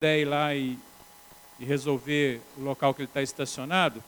puder 0.00 0.20
ir 0.20 0.24
lá 0.24 0.54
e, 0.54 0.78
e 1.58 1.64
resolver 1.66 2.40
o 2.56 2.62
local 2.62 2.94
que 2.94 3.02
ele 3.02 3.08
está 3.10 3.20
estacionado, 3.20 4.02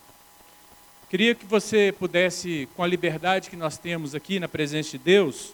queria 1.11 1.35
que 1.35 1.45
você 1.45 1.95
pudesse, 1.99 2.67
com 2.75 2.83
a 2.83 2.87
liberdade 2.87 3.51
que 3.51 3.57
nós 3.57 3.77
temos 3.77 4.15
aqui 4.15 4.41
na 4.41 4.49
presença 4.49 4.93
de 4.93 4.97
Deus, 4.97 5.53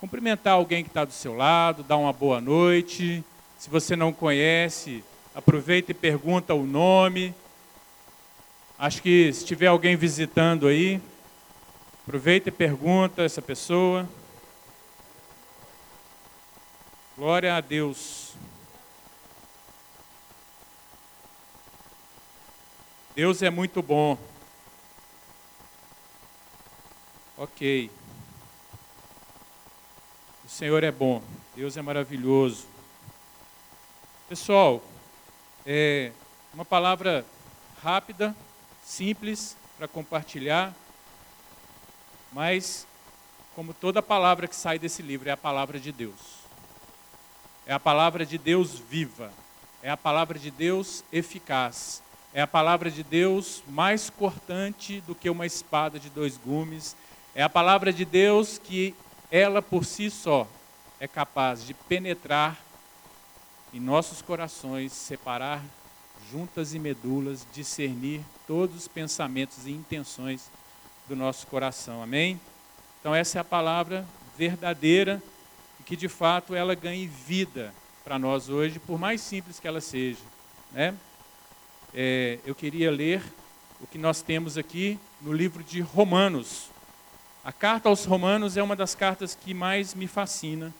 cumprimentar 0.00 0.54
alguém 0.54 0.82
que 0.82 0.90
está 0.90 1.04
do 1.04 1.12
seu 1.12 1.36
lado, 1.36 1.84
dar 1.84 1.98
uma 1.98 2.12
boa 2.12 2.40
noite. 2.40 3.22
Se 3.56 3.70
você 3.70 3.94
não 3.94 4.12
conhece, 4.12 5.04
aproveita 5.32 5.92
e 5.92 5.94
pergunta 5.94 6.52
o 6.52 6.66
nome. 6.66 7.32
Acho 8.76 9.00
que 9.00 9.32
se 9.32 9.44
tiver 9.44 9.68
alguém 9.68 9.94
visitando 9.94 10.66
aí, 10.66 11.00
aproveita 12.02 12.48
e 12.48 12.52
pergunta 12.52 13.22
essa 13.22 13.40
pessoa. 13.40 14.04
Glória 17.16 17.54
a 17.54 17.60
Deus. 17.60 18.34
Deus 23.16 23.40
é 23.40 23.48
muito 23.48 23.80
bom. 23.80 24.18
Ok. 27.38 27.90
O 30.44 30.48
Senhor 30.50 30.84
é 30.84 30.92
bom. 30.92 31.22
Deus 31.54 31.78
é 31.78 31.80
maravilhoso. 31.80 32.66
Pessoal, 34.28 34.82
é 35.64 36.12
uma 36.52 36.62
palavra 36.62 37.24
rápida, 37.82 38.36
simples 38.84 39.56
para 39.78 39.88
compartilhar, 39.88 40.74
mas 42.30 42.86
como 43.54 43.72
toda 43.72 44.02
palavra 44.02 44.46
que 44.46 44.54
sai 44.54 44.78
desse 44.78 45.00
livro 45.00 45.30
é 45.30 45.32
a 45.32 45.38
palavra 45.38 45.80
de 45.80 45.90
Deus. 45.90 46.20
É 47.64 47.72
a 47.72 47.80
palavra 47.80 48.26
de 48.26 48.36
Deus 48.36 48.78
viva. 48.78 49.32
É 49.82 49.88
a 49.88 49.96
palavra 49.96 50.38
de 50.38 50.50
Deus 50.50 51.02
eficaz 51.10 52.02
é 52.36 52.42
a 52.42 52.46
palavra 52.46 52.90
de 52.90 53.02
Deus 53.02 53.62
mais 53.66 54.10
cortante 54.10 55.00
do 55.06 55.14
que 55.14 55.30
uma 55.30 55.46
espada 55.46 55.98
de 55.98 56.10
dois 56.10 56.36
gumes. 56.36 56.94
É 57.34 57.42
a 57.42 57.48
palavra 57.48 57.90
de 57.90 58.04
Deus 58.04 58.60
que 58.62 58.94
ela 59.30 59.62
por 59.62 59.86
si 59.86 60.10
só 60.10 60.46
é 61.00 61.08
capaz 61.08 61.66
de 61.66 61.72
penetrar 61.72 62.58
em 63.72 63.80
nossos 63.80 64.20
corações, 64.20 64.92
separar 64.92 65.62
juntas 66.30 66.74
e 66.74 66.78
medulas, 66.78 67.46
discernir 67.54 68.20
todos 68.46 68.76
os 68.76 68.86
pensamentos 68.86 69.66
e 69.66 69.70
intenções 69.70 70.50
do 71.08 71.16
nosso 71.16 71.46
coração. 71.46 72.02
Amém? 72.02 72.38
Então 73.00 73.14
essa 73.14 73.38
é 73.38 73.40
a 73.40 73.44
palavra 73.44 74.06
verdadeira 74.36 75.22
e 75.80 75.84
que 75.84 75.96
de 75.96 76.06
fato 76.06 76.54
ela 76.54 76.74
ganhe 76.74 77.06
vida 77.06 77.72
para 78.04 78.18
nós 78.18 78.50
hoje, 78.50 78.78
por 78.78 78.98
mais 78.98 79.22
simples 79.22 79.58
que 79.58 79.66
ela 79.66 79.80
seja, 79.80 80.20
né? 80.70 80.94
É, 81.98 82.38
eu 82.44 82.54
queria 82.54 82.90
ler 82.90 83.22
o 83.80 83.86
que 83.86 83.96
nós 83.96 84.20
temos 84.20 84.58
aqui 84.58 84.98
no 85.22 85.32
livro 85.32 85.64
de 85.64 85.80
Romanos. 85.80 86.68
A 87.42 87.50
carta 87.50 87.88
aos 87.88 88.04
Romanos 88.04 88.58
é 88.58 88.62
uma 88.62 88.76
das 88.76 88.94
cartas 88.94 89.34
que 89.34 89.54
mais 89.54 89.94
me 89.94 90.06
fascina, 90.06 90.74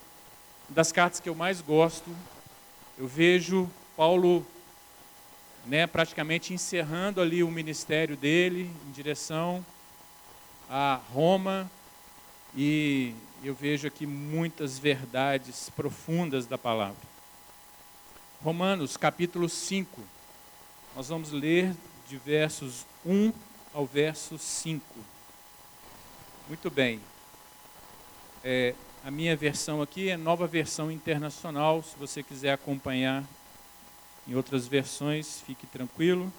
das 0.68 0.92
cartas 0.92 1.18
que 1.18 1.28
eu 1.28 1.34
mais 1.34 1.62
gosto. 1.62 2.14
Eu 2.98 3.08
vejo 3.08 3.66
Paulo 3.96 4.46
né, 5.64 5.86
praticamente 5.86 6.52
encerrando 6.52 7.18
ali 7.18 7.42
o 7.42 7.50
ministério 7.50 8.14
dele 8.14 8.70
em 8.86 8.90
direção 8.92 9.64
a 10.68 11.00
Roma 11.14 11.70
e 12.54 13.14
eu 13.42 13.54
vejo 13.54 13.88
aqui 13.88 14.04
muitas 14.04 14.78
verdades 14.78 15.70
profundas 15.70 16.46
da 16.46 16.58
palavra. 16.58 17.00
Romanos 18.42 18.98
capítulo 18.98 19.48
5. 19.48 20.15
Nós 20.96 21.08
vamos 21.08 21.30
ler 21.30 21.76
de 22.08 22.16
versos 22.16 22.86
1 23.04 23.30
ao 23.74 23.84
verso 23.84 24.38
5. 24.38 24.82
Muito 26.48 26.70
bem. 26.70 27.02
É, 28.42 28.74
a 29.04 29.10
minha 29.10 29.36
versão 29.36 29.82
aqui 29.82 30.08
é 30.08 30.16
nova 30.16 30.46
versão 30.46 30.90
internacional. 30.90 31.82
Se 31.82 31.94
você 31.98 32.22
quiser 32.22 32.50
acompanhar 32.50 33.22
em 34.26 34.34
outras 34.34 34.66
versões, 34.66 35.42
fique 35.42 35.66
tranquilo. 35.66 36.32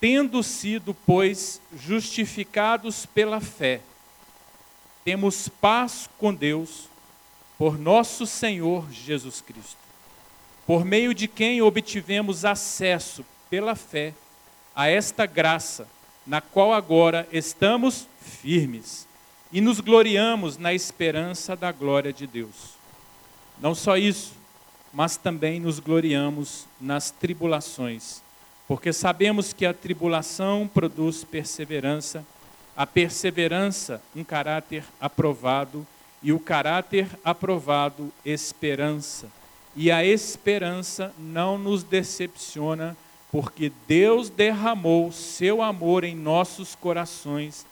Tendo 0.00 0.42
sido, 0.42 0.94
pois, 0.94 1.60
justificados 1.76 3.04
pela 3.04 3.38
fé, 3.38 3.82
temos 5.04 5.50
paz 5.50 6.08
com 6.16 6.32
Deus 6.32 6.88
por 7.58 7.78
nosso 7.78 8.26
Senhor 8.26 8.90
Jesus 8.90 9.42
Cristo, 9.42 9.76
por 10.66 10.86
meio 10.86 11.12
de 11.12 11.28
quem 11.28 11.60
obtivemos 11.60 12.46
acesso 12.46 13.22
pela 13.52 13.74
fé 13.74 14.14
a 14.74 14.88
esta 14.88 15.26
graça, 15.26 15.86
na 16.26 16.40
qual 16.40 16.72
agora 16.72 17.28
estamos 17.30 18.08
firmes 18.18 19.06
e 19.52 19.60
nos 19.60 19.78
gloriamos 19.78 20.56
na 20.56 20.72
esperança 20.72 21.54
da 21.54 21.70
glória 21.70 22.14
de 22.14 22.26
Deus. 22.26 22.78
Não 23.60 23.74
só 23.74 23.98
isso, 23.98 24.32
mas 24.90 25.18
também 25.18 25.60
nos 25.60 25.78
gloriamos 25.78 26.66
nas 26.80 27.10
tribulações, 27.10 28.22
porque 28.66 28.90
sabemos 28.90 29.52
que 29.52 29.66
a 29.66 29.74
tribulação 29.74 30.66
produz 30.72 31.22
perseverança, 31.22 32.24
a 32.74 32.86
perseverança, 32.86 34.00
um 34.16 34.24
caráter 34.24 34.82
aprovado, 34.98 35.86
e 36.22 36.32
o 36.32 36.40
caráter 36.40 37.06
aprovado, 37.22 38.10
esperança. 38.24 39.28
E 39.76 39.90
a 39.90 40.02
esperança 40.02 41.12
não 41.18 41.58
nos 41.58 41.82
decepciona, 41.82 42.96
porque 43.32 43.72
Deus 43.88 44.28
derramou 44.28 45.10
seu 45.10 45.62
amor 45.62 46.04
em 46.04 46.14
nossos 46.14 46.74
corações 46.74 47.64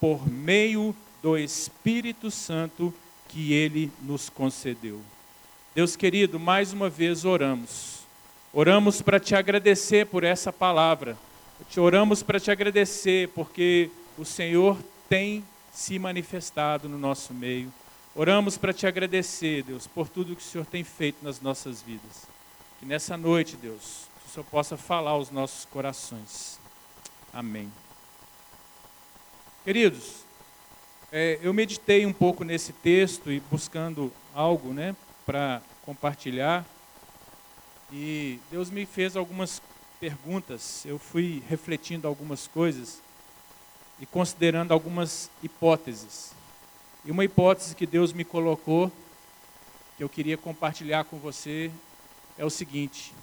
por 0.00 0.26
meio 0.30 0.94
do 1.20 1.36
Espírito 1.36 2.30
Santo 2.30 2.94
que 3.28 3.52
ele 3.52 3.90
nos 4.00 4.30
concedeu. 4.30 5.00
Deus 5.74 5.96
querido, 5.96 6.38
mais 6.38 6.72
uma 6.72 6.88
vez 6.88 7.24
oramos. 7.24 7.98
Oramos 8.52 9.02
para 9.02 9.18
te 9.18 9.34
agradecer 9.34 10.06
por 10.06 10.22
essa 10.22 10.52
palavra. 10.52 11.18
Te 11.68 11.80
oramos 11.80 12.22
para 12.22 12.38
te 12.38 12.52
agradecer 12.52 13.28
porque 13.30 13.90
o 14.16 14.24
Senhor 14.24 14.78
tem 15.08 15.44
se 15.72 15.98
manifestado 15.98 16.88
no 16.88 16.96
nosso 16.96 17.34
meio. 17.34 17.72
Oramos 18.14 18.56
para 18.56 18.72
te 18.72 18.86
agradecer, 18.86 19.64
Deus, 19.64 19.86
por 19.86 20.08
tudo 20.08 20.34
que 20.34 20.42
o 20.42 20.44
Senhor 20.44 20.66
tem 20.66 20.82
feito 20.84 21.18
nas 21.22 21.40
nossas 21.40 21.82
vidas. 21.82 22.26
Que 22.80 22.86
nessa 22.86 23.16
noite, 23.16 23.56
Deus, 23.56 24.08
o 24.28 24.30
Senhor 24.30 24.44
possa 24.44 24.76
falar 24.76 25.12
aos 25.12 25.30
nossos 25.30 25.64
corações. 25.64 26.60
Amém. 27.32 27.72
Queridos, 29.64 30.16
é, 31.10 31.38
eu 31.40 31.54
meditei 31.54 32.04
um 32.04 32.12
pouco 32.12 32.44
nesse 32.44 32.74
texto 32.74 33.32
e 33.32 33.40
buscando 33.40 34.12
algo 34.34 34.74
né, 34.74 34.94
para 35.24 35.62
compartilhar. 35.82 36.66
E 37.90 38.38
Deus 38.50 38.68
me 38.68 38.84
fez 38.84 39.16
algumas 39.16 39.62
perguntas, 39.98 40.84
eu 40.84 40.98
fui 40.98 41.42
refletindo 41.48 42.06
algumas 42.06 42.46
coisas 42.46 43.00
e 43.98 44.04
considerando 44.04 44.72
algumas 44.72 45.30
hipóteses. 45.42 46.34
E 47.02 47.10
uma 47.10 47.24
hipótese 47.24 47.74
que 47.74 47.86
Deus 47.86 48.12
me 48.12 48.24
colocou, 48.24 48.92
que 49.96 50.04
eu 50.04 50.08
queria 50.08 50.36
compartilhar 50.36 51.04
com 51.04 51.16
você, 51.16 51.70
é 52.36 52.44
o 52.44 52.50
seguinte: 52.50 53.14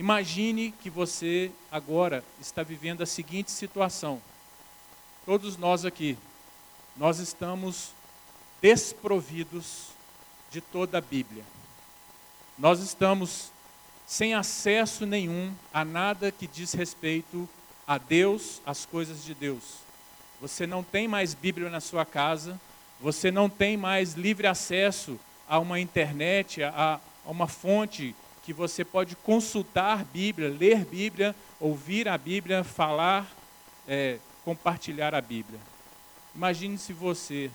Imagine 0.00 0.72
que 0.80 0.88
você 0.88 1.50
agora 1.70 2.24
está 2.40 2.62
vivendo 2.62 3.02
a 3.02 3.06
seguinte 3.06 3.50
situação. 3.50 4.18
Todos 5.26 5.58
nós 5.58 5.84
aqui, 5.84 6.16
nós 6.96 7.18
estamos 7.18 7.90
desprovidos 8.62 9.88
de 10.50 10.62
toda 10.62 10.96
a 10.96 11.00
Bíblia. 11.02 11.44
Nós 12.58 12.80
estamos 12.80 13.52
sem 14.06 14.32
acesso 14.32 15.04
nenhum 15.04 15.52
a 15.70 15.84
nada 15.84 16.32
que 16.32 16.46
diz 16.46 16.72
respeito 16.72 17.46
a 17.86 17.98
Deus, 17.98 18.62
às 18.64 18.86
coisas 18.86 19.22
de 19.22 19.34
Deus. 19.34 19.80
Você 20.40 20.66
não 20.66 20.82
tem 20.82 21.06
mais 21.06 21.34
Bíblia 21.34 21.68
na 21.68 21.78
sua 21.78 22.06
casa, 22.06 22.58
você 22.98 23.30
não 23.30 23.50
tem 23.50 23.76
mais 23.76 24.14
livre 24.14 24.46
acesso 24.46 25.20
a 25.46 25.58
uma 25.58 25.78
internet, 25.78 26.62
a, 26.62 26.98
a 27.22 27.30
uma 27.30 27.46
fonte 27.46 28.16
que 28.42 28.52
você 28.52 28.84
pode 28.84 29.16
consultar 29.16 30.04
Bíblia, 30.04 30.48
ler 30.48 30.84
Bíblia, 30.84 31.34
ouvir 31.58 32.08
a 32.08 32.16
Bíblia, 32.16 32.64
falar, 32.64 33.30
é, 33.86 34.18
compartilhar 34.44 35.14
a 35.14 35.20
Bíblia. 35.20 35.60
Imagine 36.34 36.78
se 36.78 36.92
você, 36.92 37.50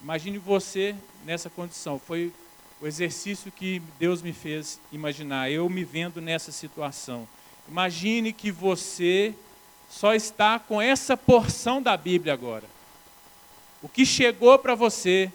imagine 0.00 0.38
você 0.38 0.94
nessa 1.24 1.48
condição. 1.48 1.98
Foi 1.98 2.32
o 2.80 2.86
exercício 2.86 3.52
que 3.52 3.80
Deus 3.98 4.22
me 4.22 4.32
fez 4.32 4.80
imaginar, 4.90 5.50
eu 5.50 5.68
me 5.68 5.84
vendo 5.84 6.20
nessa 6.20 6.50
situação. 6.50 7.28
Imagine 7.68 8.32
que 8.32 8.50
você 8.50 9.34
só 9.88 10.14
está 10.14 10.58
com 10.58 10.80
essa 10.80 11.16
porção 11.16 11.82
da 11.82 11.96
Bíblia 11.96 12.32
agora. 12.32 12.64
O 13.82 13.88
que 13.88 14.06
chegou 14.06 14.58
para 14.58 14.74
você, 14.74 15.32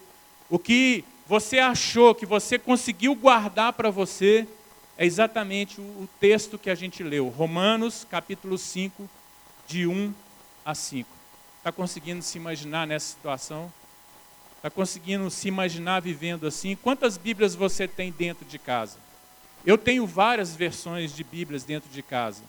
o 0.49 0.59
que 0.59 1.03
você 1.27 1.59
achou 1.59 2.13
que 2.13 2.25
você 2.25 2.59
conseguiu 2.59 3.15
guardar 3.15 3.73
para 3.73 3.89
você, 3.89 4.47
é 4.97 5.05
exatamente 5.05 5.81
o 5.81 6.07
texto 6.19 6.57
que 6.57 6.69
a 6.69 6.75
gente 6.75 7.03
leu, 7.03 7.27
Romanos 7.27 8.07
capítulo 8.09 8.57
5, 8.57 9.09
de 9.67 9.85
1 9.85 10.13
a 10.63 10.73
5. 10.73 11.09
Está 11.57 11.71
conseguindo 11.71 12.21
se 12.21 12.37
imaginar 12.37 12.87
nessa 12.87 13.07
situação? 13.07 13.71
Está 14.55 14.69
conseguindo 14.69 15.29
se 15.29 15.47
imaginar 15.47 15.99
vivendo 15.99 16.47
assim? 16.47 16.75
Quantas 16.75 17.17
Bíblias 17.17 17.55
você 17.55 17.87
tem 17.87 18.11
dentro 18.11 18.45
de 18.45 18.57
casa? 18.57 18.97
Eu 19.65 19.77
tenho 19.77 20.07
várias 20.07 20.55
versões 20.55 21.13
de 21.13 21.23
Bíblias 21.23 21.63
dentro 21.63 21.89
de 21.89 22.01
casa. 22.01 22.43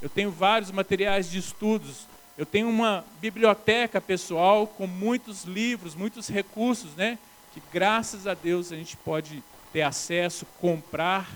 Eu 0.00 0.08
tenho 0.08 0.30
vários 0.30 0.72
materiais 0.72 1.30
de 1.30 1.38
estudos. 1.38 2.08
Eu 2.36 2.44
tenho 2.44 2.68
uma 2.68 3.04
biblioteca 3.20 4.00
pessoal 4.00 4.66
com 4.66 4.86
muitos 4.86 5.44
livros, 5.44 5.94
muitos 5.94 6.28
recursos, 6.28 6.96
né? 6.96 7.18
Que 7.54 7.62
graças 7.72 8.26
a 8.26 8.34
Deus 8.34 8.72
a 8.72 8.76
gente 8.76 8.96
pode 8.96 9.42
ter 9.72 9.82
acesso, 9.82 10.44
comprar 10.60 11.28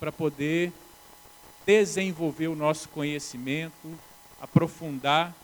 para 0.00 0.10
poder 0.10 0.72
desenvolver 1.66 2.48
o 2.48 2.56
nosso 2.56 2.88
conhecimento, 2.88 3.96
aprofundar. 4.40 5.34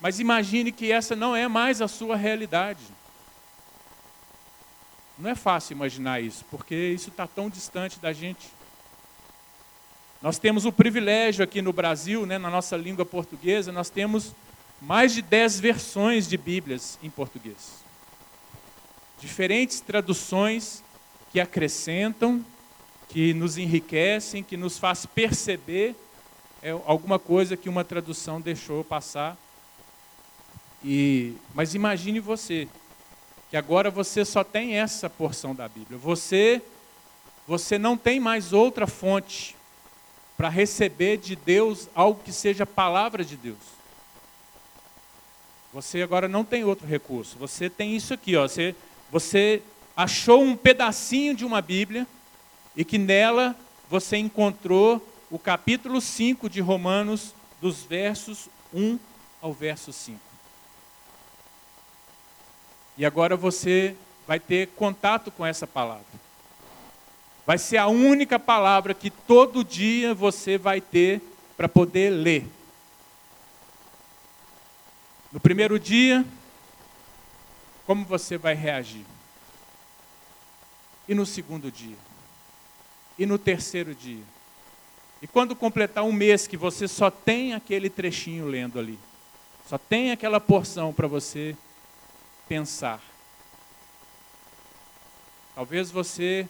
Mas 0.00 0.20
imagine 0.20 0.70
que 0.70 0.92
essa 0.92 1.16
não 1.16 1.34
é 1.34 1.48
mais 1.48 1.82
a 1.82 1.88
sua 1.88 2.16
realidade. 2.16 2.84
Não 5.18 5.30
é 5.30 5.34
fácil 5.34 5.74
imaginar 5.74 6.20
isso, 6.20 6.44
porque 6.50 6.74
isso 6.74 7.08
está 7.08 7.26
tão 7.26 7.50
distante 7.50 7.98
da 7.98 8.12
gente. 8.12 8.46
Nós 10.22 10.38
temos 10.38 10.64
o 10.64 10.72
privilégio 10.72 11.42
aqui 11.42 11.60
no 11.60 11.72
Brasil, 11.72 12.24
né, 12.24 12.38
na 12.38 12.50
nossa 12.50 12.76
língua 12.76 13.04
portuguesa, 13.04 13.72
nós 13.72 13.90
temos 13.90 14.34
mais 14.80 15.14
de 15.14 15.22
dez 15.22 15.58
versões 15.58 16.28
de 16.28 16.36
Bíblias 16.36 16.98
em 17.02 17.10
português. 17.10 17.84
Diferentes 19.18 19.80
traduções 19.80 20.82
que 21.32 21.40
acrescentam, 21.40 22.44
que 23.08 23.32
nos 23.32 23.56
enriquecem, 23.58 24.42
que 24.42 24.56
nos 24.56 24.78
faz 24.78 25.06
perceber 25.06 25.94
é, 26.62 26.70
alguma 26.70 27.18
coisa 27.18 27.56
que 27.56 27.68
uma 27.68 27.84
tradução 27.84 28.40
deixou 28.40 28.82
passar. 28.82 29.36
E, 30.84 31.34
mas 31.54 31.74
imagine 31.74 32.20
você, 32.20 32.68
que 33.50 33.56
agora 33.56 33.90
você 33.90 34.24
só 34.24 34.42
tem 34.42 34.76
essa 34.76 35.08
porção 35.08 35.54
da 35.54 35.68
Bíblia. 35.68 35.98
Você, 35.98 36.60
você 37.46 37.78
não 37.78 37.96
tem 37.96 38.18
mais 38.20 38.52
outra 38.52 38.86
fonte 38.86 39.56
para 40.36 40.48
receber 40.48 41.16
de 41.16 41.34
Deus 41.34 41.88
algo 41.94 42.20
que 42.22 42.32
seja 42.32 42.66
palavra 42.66 43.24
de 43.24 43.36
Deus. 43.36 43.76
Você 45.72 46.02
agora 46.02 46.28
não 46.28 46.44
tem 46.44 46.64
outro 46.64 46.86
recurso. 46.86 47.38
Você 47.38 47.68
tem 47.68 47.94
isso 47.94 48.14
aqui, 48.14 48.36
ó. 48.36 48.46
Você, 48.46 48.74
você 49.10 49.62
achou 49.96 50.42
um 50.42 50.56
pedacinho 50.56 51.34
de 51.34 51.44
uma 51.44 51.60
Bíblia 51.60 52.06
e 52.76 52.84
que 52.84 52.98
nela 52.98 53.56
você 53.88 54.16
encontrou 54.16 55.06
o 55.30 55.38
capítulo 55.38 56.00
5 56.00 56.48
de 56.48 56.60
Romanos, 56.60 57.34
dos 57.60 57.82
versos 57.82 58.48
1 58.72 58.98
ao 59.40 59.52
verso 59.52 59.92
5. 59.92 60.20
E 62.98 63.04
agora 63.04 63.36
você 63.36 63.96
vai 64.26 64.38
ter 64.38 64.68
contato 64.68 65.30
com 65.30 65.44
essa 65.44 65.66
palavra. 65.66 66.04
Vai 67.46 67.58
ser 67.58 67.76
a 67.76 67.86
única 67.86 68.38
palavra 68.38 68.92
que 68.92 69.10
todo 69.10 69.64
dia 69.64 70.12
você 70.12 70.58
vai 70.58 70.80
ter 70.80 71.22
para 71.56 71.68
poder 71.68 72.10
ler. 72.10 72.46
No 75.32 75.38
primeiro 75.38 75.78
dia, 75.78 76.24
como 77.86 78.04
você 78.04 78.36
vai 78.36 78.54
reagir? 78.54 79.04
E 81.08 81.14
no 81.14 81.24
segundo 81.24 81.70
dia? 81.70 82.05
E 83.18 83.24
no 83.24 83.38
terceiro 83.38 83.94
dia? 83.94 84.22
E 85.22 85.26
quando 85.26 85.56
completar 85.56 86.04
um 86.04 86.12
mês 86.12 86.46
que 86.46 86.56
você 86.56 86.86
só 86.86 87.10
tem 87.10 87.54
aquele 87.54 87.88
trechinho 87.88 88.46
lendo 88.46 88.78
ali, 88.78 88.98
só 89.68 89.78
tem 89.78 90.12
aquela 90.12 90.38
porção 90.38 90.92
para 90.92 91.08
você 91.08 91.56
pensar. 92.48 93.02
Talvez 95.54 95.90
você 95.90 96.46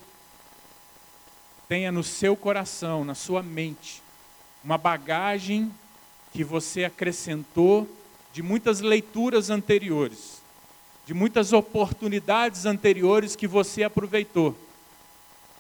tenha 1.69 1.93
no 1.93 2.03
seu 2.03 2.37
coração, 2.37 3.05
na 3.05 3.15
sua 3.15 3.43
mente, 3.43 4.03
uma 4.63 4.77
bagagem 4.77 5.73
que 6.33 6.43
você 6.43 6.85
acrescentou 6.85 7.89
de 8.33 8.43
muitas 8.43 8.81
leituras 8.81 9.49
anteriores, 9.49 10.43
de 11.07 11.15
muitas 11.15 11.53
oportunidades 11.53 12.67
anteriores 12.67 13.35
que 13.37 13.47
você 13.47 13.85
aproveitou. 13.85 14.55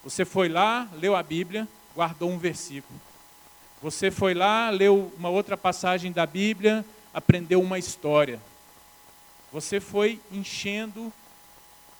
Você 0.06 0.24
foi 0.24 0.48
lá, 0.48 0.88
leu 0.92 1.16
a 1.16 1.22
Bíblia, 1.22 1.66
guardou 1.92 2.30
um 2.30 2.38
versículo. 2.38 2.96
Você 3.82 4.08
foi 4.08 4.34
lá, 4.34 4.70
leu 4.70 5.12
uma 5.18 5.28
outra 5.28 5.56
passagem 5.56 6.12
da 6.12 6.24
Bíblia, 6.24 6.84
aprendeu 7.12 7.60
uma 7.60 7.76
história. 7.76 8.40
Você 9.52 9.80
foi 9.80 10.20
enchendo 10.30 11.12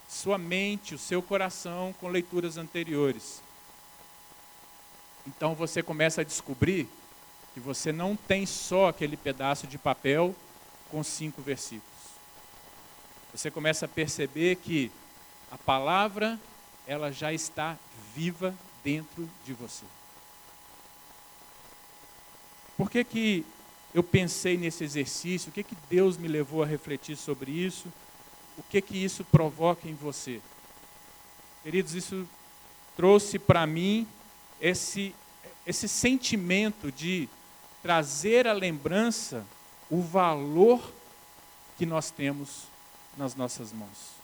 sua 0.08 0.38
mente, 0.38 0.94
o 0.94 0.98
seu 0.98 1.20
coração 1.20 1.92
com 2.00 2.06
leituras 2.06 2.56
anteriores. 2.56 3.42
Então 5.26 5.56
você 5.56 5.82
começa 5.82 6.20
a 6.20 6.24
descobrir 6.24 6.88
que 7.54 7.58
você 7.58 7.90
não 7.90 8.14
tem 8.14 8.46
só 8.46 8.86
aquele 8.86 9.16
pedaço 9.16 9.66
de 9.66 9.78
papel 9.78 10.32
com 10.92 11.02
cinco 11.02 11.42
versículos. 11.42 11.90
Você 13.34 13.50
começa 13.50 13.86
a 13.86 13.88
perceber 13.88 14.54
que 14.58 14.92
a 15.50 15.58
palavra 15.58 16.38
ela 16.86 17.10
já 17.12 17.32
está 17.32 17.76
viva 18.14 18.54
dentro 18.84 19.28
de 19.44 19.52
você. 19.52 19.84
Por 22.76 22.90
que, 22.90 23.02
que 23.02 23.46
eu 23.94 24.02
pensei 24.02 24.56
nesse 24.56 24.84
exercício? 24.84 25.50
O 25.50 25.52
que, 25.52 25.62
que 25.62 25.76
Deus 25.88 26.16
me 26.16 26.28
levou 26.28 26.62
a 26.62 26.66
refletir 26.66 27.16
sobre 27.16 27.50
isso? 27.50 27.90
O 28.58 28.62
que, 28.62 28.80
que 28.80 28.96
isso 28.96 29.24
provoca 29.24 29.88
em 29.88 29.94
você? 29.94 30.40
Queridos, 31.62 31.94
isso 31.94 32.28
trouxe 32.96 33.38
para 33.38 33.66
mim 33.66 34.06
esse, 34.60 35.14
esse 35.66 35.88
sentimento 35.88 36.92
de 36.92 37.28
trazer 37.82 38.46
à 38.46 38.52
lembrança 38.52 39.44
o 39.90 40.00
valor 40.00 40.92
que 41.76 41.86
nós 41.86 42.10
temos 42.10 42.64
nas 43.16 43.34
nossas 43.34 43.72
mãos. 43.72 44.15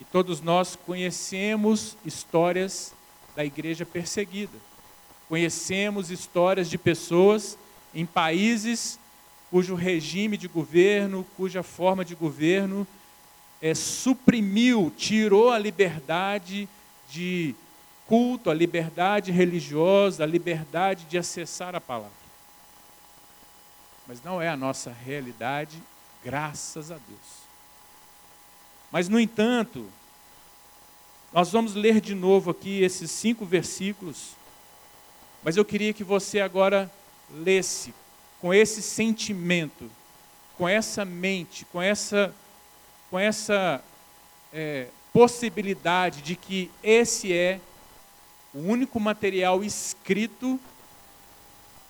E 0.00 0.04
todos 0.04 0.40
nós 0.40 0.76
conhecemos 0.76 1.96
histórias 2.04 2.92
da 3.34 3.44
igreja 3.44 3.84
perseguida. 3.86 4.58
Conhecemos 5.28 6.10
histórias 6.10 6.68
de 6.68 6.78
pessoas 6.78 7.58
em 7.94 8.04
países 8.04 8.98
cujo 9.50 9.74
regime 9.74 10.36
de 10.36 10.48
governo, 10.48 11.26
cuja 11.36 11.62
forma 11.62 12.04
de 12.04 12.14
governo 12.14 12.86
é, 13.60 13.74
suprimiu, 13.74 14.92
tirou 14.96 15.50
a 15.50 15.58
liberdade 15.58 16.68
de 17.08 17.54
culto, 18.06 18.50
a 18.50 18.54
liberdade 18.54 19.32
religiosa, 19.32 20.24
a 20.24 20.26
liberdade 20.26 21.04
de 21.04 21.18
acessar 21.18 21.74
a 21.74 21.80
palavra. 21.80 22.10
Mas 24.06 24.22
não 24.22 24.40
é 24.40 24.48
a 24.48 24.56
nossa 24.56 24.92
realidade, 24.92 25.82
graças 26.22 26.90
a 26.90 26.94
Deus. 26.94 27.45
Mas, 28.90 29.08
no 29.08 29.18
entanto, 29.18 29.86
nós 31.32 31.50
vamos 31.50 31.74
ler 31.74 32.00
de 32.00 32.14
novo 32.14 32.50
aqui 32.50 32.82
esses 32.82 33.10
cinco 33.10 33.44
versículos, 33.44 34.30
mas 35.42 35.56
eu 35.56 35.64
queria 35.64 35.92
que 35.92 36.04
você 36.04 36.40
agora 36.40 36.90
lesse 37.30 37.92
com 38.40 38.54
esse 38.54 38.80
sentimento, 38.80 39.90
com 40.56 40.68
essa 40.68 41.04
mente, 41.04 41.64
com 41.66 41.82
essa, 41.82 42.34
com 43.10 43.18
essa 43.18 43.82
é, 44.52 44.88
possibilidade 45.12 46.22
de 46.22 46.36
que 46.36 46.70
esse 46.82 47.32
é 47.32 47.60
o 48.54 48.60
único 48.60 48.98
material 48.98 49.62
escrito, 49.62 50.58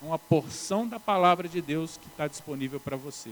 uma 0.03 0.19
porção 0.19 0.89
da 0.89 0.99
palavra 0.99 1.49
de 1.49 1.61
Deus 1.61 1.97
que 1.97 2.09
está 2.09 2.27
disponível 2.27 2.81
para 2.81 2.97
você 2.97 3.31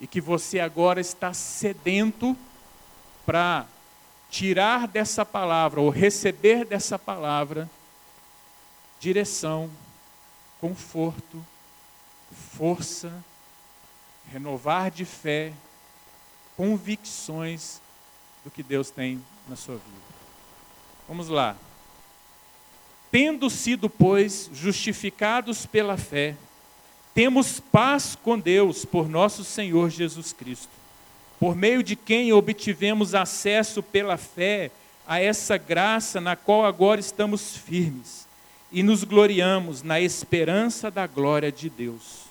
e 0.00 0.06
que 0.06 0.20
você 0.20 0.58
agora 0.58 1.00
está 1.00 1.32
sedento 1.34 2.36
para 3.26 3.66
tirar 4.30 4.88
dessa 4.88 5.24
palavra 5.26 5.80
ou 5.80 5.90
receber 5.90 6.64
dessa 6.64 6.98
palavra 6.98 7.68
direção, 8.98 9.70
conforto, 10.60 11.44
força, 12.56 13.12
renovar 14.30 14.90
de 14.90 15.04
fé, 15.04 15.52
convicções 16.56 17.80
do 18.44 18.50
que 18.50 18.62
Deus 18.62 18.90
tem 18.90 19.22
na 19.48 19.56
sua 19.56 19.76
vida. 19.76 20.10
Vamos 21.08 21.28
lá. 21.28 21.56
Tendo 23.10 23.50
sido, 23.50 23.90
pois, 23.90 24.48
justificados 24.52 25.66
pela 25.66 25.96
fé, 25.96 26.36
temos 27.20 27.60
paz 27.60 28.16
com 28.16 28.38
Deus 28.38 28.86
por 28.86 29.06
nosso 29.06 29.44
Senhor 29.44 29.90
Jesus 29.90 30.32
Cristo, 30.32 30.70
por 31.38 31.54
meio 31.54 31.82
de 31.82 31.94
quem 31.94 32.32
obtivemos 32.32 33.14
acesso 33.14 33.82
pela 33.82 34.16
fé 34.16 34.70
a 35.06 35.20
essa 35.20 35.58
graça 35.58 36.18
na 36.18 36.34
qual 36.34 36.64
agora 36.64 36.98
estamos 36.98 37.54
firmes 37.54 38.26
e 38.72 38.82
nos 38.82 39.04
gloriamos 39.04 39.82
na 39.82 40.00
esperança 40.00 40.90
da 40.90 41.06
glória 41.06 41.52
de 41.52 41.68
Deus. 41.68 42.22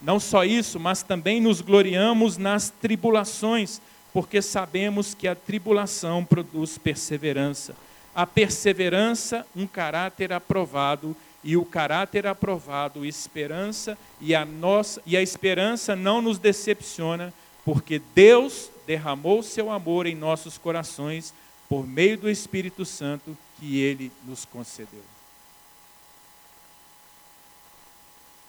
Não 0.00 0.20
só 0.20 0.44
isso, 0.44 0.78
mas 0.78 1.02
também 1.02 1.40
nos 1.40 1.60
gloriamos 1.60 2.36
nas 2.36 2.70
tribulações, 2.70 3.80
porque 4.12 4.40
sabemos 4.40 5.12
que 5.12 5.26
a 5.26 5.34
tribulação 5.34 6.24
produz 6.24 6.78
perseverança. 6.78 7.74
A 8.14 8.24
perseverança, 8.24 9.44
um 9.56 9.66
caráter 9.66 10.32
aprovado, 10.32 11.16
e 11.42 11.56
o 11.56 11.64
caráter 11.64 12.26
aprovado, 12.26 13.04
esperança, 13.04 13.96
e 14.20 14.34
a 14.34 14.44
nossa 14.44 15.00
e 15.06 15.16
a 15.16 15.22
esperança 15.22 15.96
não 15.96 16.20
nos 16.20 16.38
decepciona, 16.38 17.32
porque 17.64 18.00
Deus 18.14 18.70
derramou 18.86 19.42
seu 19.42 19.70
amor 19.70 20.06
em 20.06 20.14
nossos 20.14 20.58
corações 20.58 21.32
por 21.68 21.86
meio 21.86 22.18
do 22.18 22.28
Espírito 22.28 22.84
Santo 22.84 23.36
que 23.58 23.80
ele 23.80 24.12
nos 24.26 24.44
concedeu. 24.44 25.04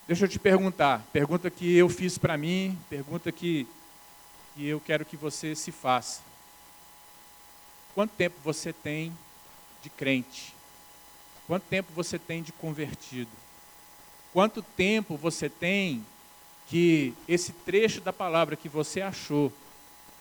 Deixa 0.08 0.26
eu 0.26 0.30
te 0.30 0.40
perguntar, 0.40 1.06
pergunta 1.14 1.50
que 1.50 1.78
eu 1.78 1.88
fiz 1.88 2.18
para 2.18 2.36
mim, 2.36 2.78
pergunta 2.90 3.32
que, 3.32 3.66
que 4.56 4.68
eu 4.68 4.82
quero 4.82 5.06
que 5.06 5.16
você 5.16 5.56
se 5.56 5.72
faça. 5.72 6.22
Quanto 7.94 8.12
tempo 8.12 8.36
você 8.44 8.74
tem 8.74 9.16
de 9.82 9.90
crente? 9.90 10.54
Quanto 11.52 11.64
tempo 11.64 11.92
você 11.94 12.18
tem 12.18 12.42
de 12.42 12.54
convertido? 12.54 13.30
Quanto 14.32 14.62
tempo 14.62 15.18
você 15.18 15.50
tem 15.50 16.06
que 16.70 17.14
esse 17.28 17.52
trecho 17.52 18.00
da 18.00 18.14
palavra 18.14 18.56
que 18.56 18.70
você 18.70 19.02
achou, 19.02 19.52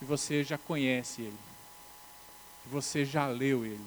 que 0.00 0.04
você 0.04 0.42
já 0.42 0.58
conhece 0.58 1.22
ele, 1.22 1.38
que 2.64 2.68
você 2.68 3.04
já 3.04 3.28
leu 3.28 3.64
ele? 3.64 3.86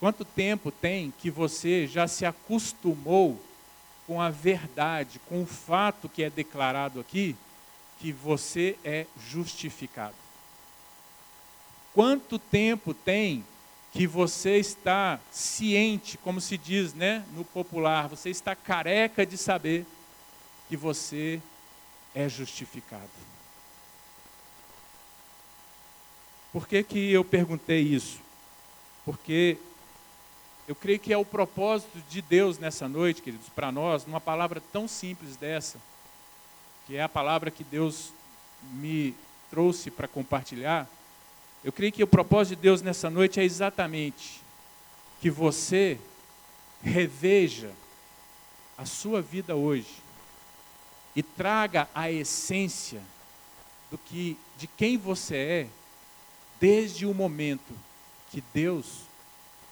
Quanto 0.00 0.24
tempo 0.24 0.72
tem 0.72 1.14
que 1.20 1.30
você 1.30 1.86
já 1.86 2.08
se 2.08 2.26
acostumou 2.26 3.40
com 4.04 4.20
a 4.20 4.28
verdade, 4.28 5.20
com 5.28 5.44
o 5.44 5.46
fato 5.46 6.08
que 6.08 6.24
é 6.24 6.30
declarado 6.30 6.98
aqui, 6.98 7.36
que 8.00 8.10
você 8.10 8.76
é 8.82 9.06
justificado. 9.30 10.16
Quanto 11.94 12.40
tempo 12.40 12.92
tem 12.92 13.44
que 13.92 14.06
você 14.06 14.56
está 14.56 15.20
ciente, 15.30 16.16
como 16.16 16.40
se 16.40 16.56
diz, 16.56 16.94
né, 16.94 17.24
no 17.34 17.44
popular, 17.44 18.08
você 18.08 18.30
está 18.30 18.56
careca 18.56 19.26
de 19.26 19.36
saber 19.36 19.86
que 20.68 20.76
você 20.76 21.40
é 22.14 22.28
justificado. 22.28 23.10
Por 26.52 26.66
que, 26.66 26.82
que 26.82 27.12
eu 27.12 27.24
perguntei 27.24 27.80
isso? 27.80 28.18
Porque 29.04 29.58
eu 30.66 30.74
creio 30.74 30.98
que 30.98 31.12
é 31.12 31.16
o 31.16 31.24
propósito 31.24 31.98
de 32.08 32.22
Deus 32.22 32.58
nessa 32.58 32.88
noite, 32.88 33.20
queridos, 33.20 33.48
para 33.50 33.72
nós, 33.72 34.06
numa 34.06 34.20
palavra 34.20 34.62
tão 34.72 34.88
simples 34.88 35.36
dessa, 35.36 35.78
que 36.86 36.96
é 36.96 37.02
a 37.02 37.08
palavra 37.08 37.50
que 37.50 37.64
Deus 37.64 38.12
me 38.62 39.14
trouxe 39.50 39.90
para 39.90 40.08
compartilhar. 40.08 40.88
Eu 41.64 41.72
creio 41.72 41.92
que 41.92 42.02
o 42.02 42.08
propósito 42.08 42.56
de 42.56 42.62
Deus 42.62 42.82
nessa 42.82 43.08
noite 43.08 43.38
é 43.38 43.44
exatamente 43.44 44.40
que 45.20 45.30
você 45.30 45.98
reveja 46.82 47.70
a 48.76 48.84
sua 48.84 49.22
vida 49.22 49.54
hoje 49.54 50.02
e 51.14 51.22
traga 51.22 51.88
a 51.94 52.10
essência 52.10 53.00
do 53.90 53.96
que 53.98 54.36
de 54.56 54.66
quem 54.66 54.98
você 54.98 55.36
é 55.36 55.68
desde 56.60 57.06
o 57.06 57.14
momento 57.14 57.72
que 58.30 58.42
Deus 58.52 59.02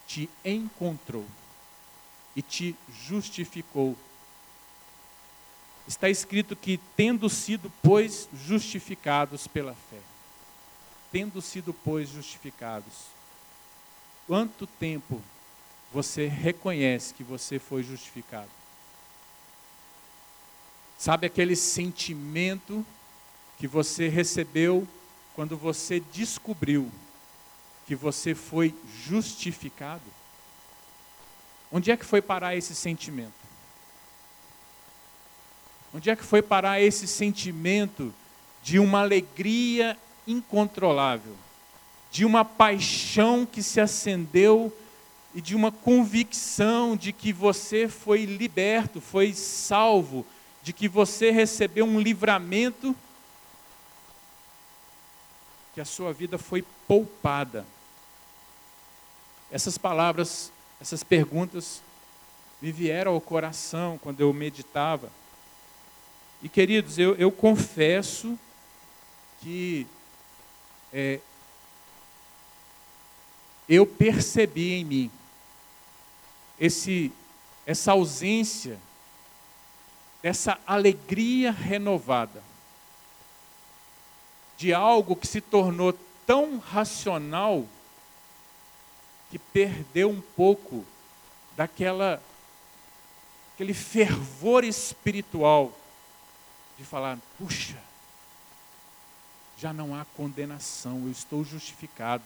te 0.07 0.29
encontrou 0.45 1.25
e 2.35 2.41
te 2.41 2.75
justificou. 3.05 3.97
Está 5.87 6.09
escrito 6.09 6.55
que, 6.55 6.79
tendo 6.95 7.29
sido, 7.29 7.71
pois, 7.81 8.29
justificados 8.45 9.47
pela 9.47 9.73
fé. 9.89 10.10
Tendo 11.11 11.41
sido, 11.41 11.73
pois, 11.73 12.09
justificados. 12.09 13.07
Quanto 14.27 14.65
tempo 14.65 15.21
você 15.91 16.27
reconhece 16.27 17.13
que 17.13 17.23
você 17.23 17.59
foi 17.59 17.83
justificado? 17.83 18.49
Sabe 20.97 21.27
aquele 21.27 21.55
sentimento 21.55 22.85
que 23.57 23.67
você 23.67 24.07
recebeu 24.07 24.87
quando 25.35 25.57
você 25.57 25.99
descobriu 25.99 26.91
que 27.85 27.95
você 27.95 28.33
foi 28.35 28.73
justificado? 29.03 30.03
Onde 31.71 31.91
é 31.91 31.97
que 31.97 32.05
foi 32.05 32.21
parar 32.21 32.55
esse 32.55 32.75
sentimento? 32.75 33.33
Onde 35.93 36.09
é 36.09 36.15
que 36.15 36.23
foi 36.23 36.41
parar 36.41 36.79
esse 36.79 37.07
sentimento 37.07 38.13
de 38.63 38.79
uma 38.79 39.01
alegria 39.01 39.97
incontrolável, 40.27 41.35
de 42.11 42.25
uma 42.25 42.43
paixão 42.43 43.45
que 43.45 43.63
se 43.63 43.79
acendeu 43.79 44.75
e 45.33 45.41
de 45.41 45.55
uma 45.55 45.71
convicção 45.71 46.95
de 46.95 47.13
que 47.13 47.31
você 47.31 47.87
foi 47.87 48.25
liberto, 48.25 48.99
foi 48.99 49.33
salvo, 49.33 50.25
de 50.61 50.73
que 50.73 50.87
você 50.87 51.31
recebeu 51.31 51.85
um 51.85 51.99
livramento, 51.99 52.95
que 55.73 55.79
a 55.79 55.85
sua 55.85 56.11
vida 56.11 56.37
foi 56.37 56.63
poupada 56.87 57.65
essas 59.51 59.77
palavras, 59.77 60.51
essas 60.79 61.03
perguntas 61.03 61.81
me 62.61 62.71
vieram 62.71 63.13
ao 63.13 63.19
coração 63.19 63.99
quando 64.01 64.21
eu 64.21 64.31
meditava. 64.31 65.11
E 66.41 66.47
queridos, 66.47 66.97
eu, 66.97 67.15
eu 67.15 67.31
confesso 67.31 68.39
que 69.41 69.85
é, 70.93 71.19
eu 73.67 73.85
percebi 73.85 74.73
em 74.73 74.83
mim 74.83 75.11
esse, 76.59 77.11
essa 77.65 77.93
ausência 77.93 78.77
dessa 80.21 80.59
alegria 80.67 81.51
renovada 81.51 82.43
de 84.57 84.73
algo 84.73 85.15
que 85.15 85.25
se 85.25 85.41
tornou 85.41 85.93
tão 86.27 86.59
racional 86.59 87.65
que 89.31 89.39
perdeu 89.39 90.09
um 90.09 90.21
pouco 90.21 90.85
daquela 91.55 92.21
aquele 93.53 93.73
fervor 93.73 94.63
espiritual 94.63 95.71
de 96.77 96.83
falar, 96.83 97.17
puxa, 97.37 97.77
já 99.61 99.71
não 99.71 99.93
há 99.93 100.03
condenação, 100.17 101.03
eu 101.05 101.11
estou 101.11 101.45
justificado. 101.45 102.23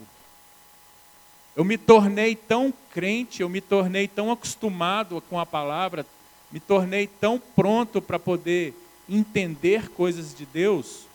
Eu 1.53 1.65
me 1.65 1.77
tornei 1.77 2.33
tão 2.33 2.73
crente, 2.91 3.41
eu 3.41 3.49
me 3.49 3.59
tornei 3.59 4.07
tão 4.07 4.31
acostumado 4.31 5.21
com 5.29 5.37
a 5.37 5.45
palavra, 5.45 6.05
me 6.49 6.61
tornei 6.61 7.07
tão 7.07 7.37
pronto 7.37 8.01
para 8.01 8.17
poder 8.17 8.73
entender 9.09 9.89
coisas 9.89 10.33
de 10.33 10.45
Deus, 10.45 11.07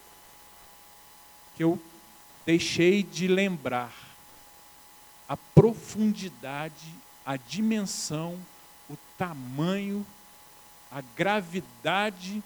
que 1.57 1.65
eu 1.65 1.81
deixei 2.45 3.03
de 3.03 3.27
lembrar 3.27 3.95
a 5.27 5.39
profundidade, 5.39 6.95
a 7.25 7.39
dimensão, 7.39 8.39
o 8.91 8.97
tamanho, 9.17 10.05
a 10.93 11.01
gravidade 11.17 12.43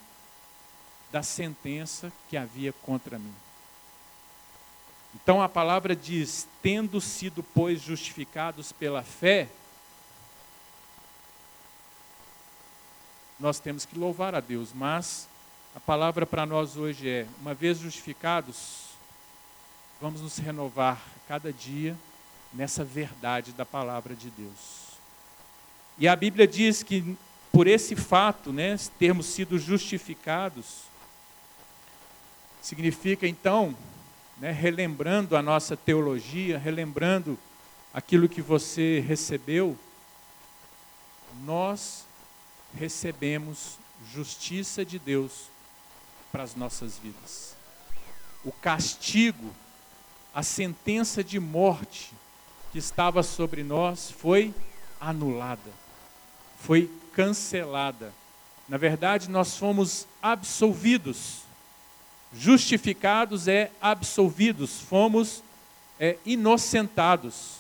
da 1.11 1.25
sentença 1.25 2.13
que 2.29 2.37
havia 2.37 2.73
contra 2.73 3.19
mim. 3.19 3.35
Então 5.15 5.43
a 5.43 5.49
palavra 5.49 5.95
diz: 5.95 6.47
tendo 6.63 7.01
sido, 7.01 7.43
pois, 7.43 7.81
justificados 7.81 8.73
pela 8.73 9.03
fé, 9.03 9.49
nós 13.39 13.59
temos 13.59 13.85
que 13.85 13.99
louvar 13.99 14.35
a 14.35 14.41
Deus, 14.41 14.73
mas 14.73 15.29
a 15.75 15.81
palavra 15.81 16.25
para 16.25 16.47
nós 16.47 16.77
hoje 16.77 17.09
é: 17.09 17.27
uma 17.41 17.55
vez 17.55 17.79
justificados, 17.79 18.87
vamos 20.01 20.21
nos 20.21 20.39
renovar 20.39 21.01
cada 21.29 21.53
dia 21.53 21.97
nessa 22.53 22.85
verdade 22.85 23.53
da 23.53 23.67
palavra 23.67 24.15
de 24.15 24.31
Deus. 24.31 24.85
E 25.99 26.09
a 26.09 26.17
Bíblia 26.17 26.47
diz 26.47 26.83
que 26.83 27.17
por 27.55 27.69
esse 27.69 27.95
fato, 27.95 28.53
né, 28.53 28.77
termos 28.99 29.27
sido 29.27 29.61
justificados, 29.61 30.83
significa 32.61 33.29
então, 33.29 33.77
né, 34.39 34.51
relembrando 34.51 35.37
a 35.37 35.43
nossa 35.43 35.77
teologia, 35.77 36.59
relembrando 36.59 37.39
aquilo 37.93 38.29
que 38.29 38.43
você 38.43 39.01
recebeu, 39.07 39.79
nós 41.45 42.05
recebemos 42.77 43.79
justiça 44.13 44.85
de 44.85 44.99
Deus 44.99 45.49
para 46.33 46.43
as 46.43 46.55
nossas 46.57 46.99
vidas. 46.99 47.55
O 48.45 48.51
castigo, 48.51 49.55
a 50.35 50.43
sentença 50.43 51.23
de 51.23 51.39
morte 51.39 52.13
que 52.73 52.79
estava 52.79 53.23
sobre 53.23 53.63
nós 53.63 54.11
foi 54.11 54.53
anulada, 55.01 55.71
foi 56.59 56.91
cancelada. 57.13 58.13
Na 58.69 58.77
verdade, 58.77 59.31
nós 59.31 59.57
fomos 59.57 60.09
absolvidos. 60.21 61.44
Justificados 62.37 63.47
é 63.47 63.71
absolvidos, 63.81 64.81
fomos 64.81 65.43
é, 65.99 66.19
inocentados. 66.27 67.59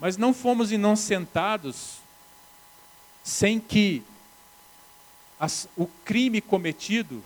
Mas 0.00 0.16
não 0.16 0.32
fomos 0.32 0.72
inocentados 0.72 1.98
sem 3.22 3.60
que 3.60 4.02
as, 5.38 5.68
o 5.76 5.86
crime 6.04 6.40
cometido 6.40 7.22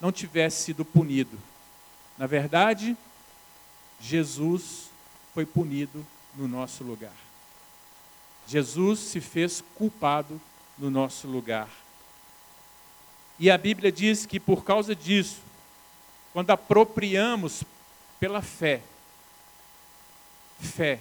não 0.00 0.12
tivesse 0.12 0.62
sido 0.64 0.84
punido. 0.84 1.38
Na 2.16 2.26
verdade, 2.26 2.96
Jesus 4.00 4.90
foi 5.32 5.44
punido 5.44 6.06
no 6.36 6.46
nosso 6.46 6.84
lugar. 6.84 7.14
Jesus 8.46 9.00
se 9.00 9.20
fez 9.20 9.62
culpado 9.74 10.40
no 10.78 10.90
nosso 10.90 11.26
lugar. 11.26 11.68
E 13.38 13.50
a 13.50 13.58
Bíblia 13.58 13.90
diz 13.90 14.26
que 14.26 14.38
por 14.38 14.64
causa 14.64 14.94
disso, 14.94 15.40
quando 16.32 16.50
apropriamos 16.50 17.64
pela 18.20 18.40
fé, 18.40 18.80
fé, 20.60 21.00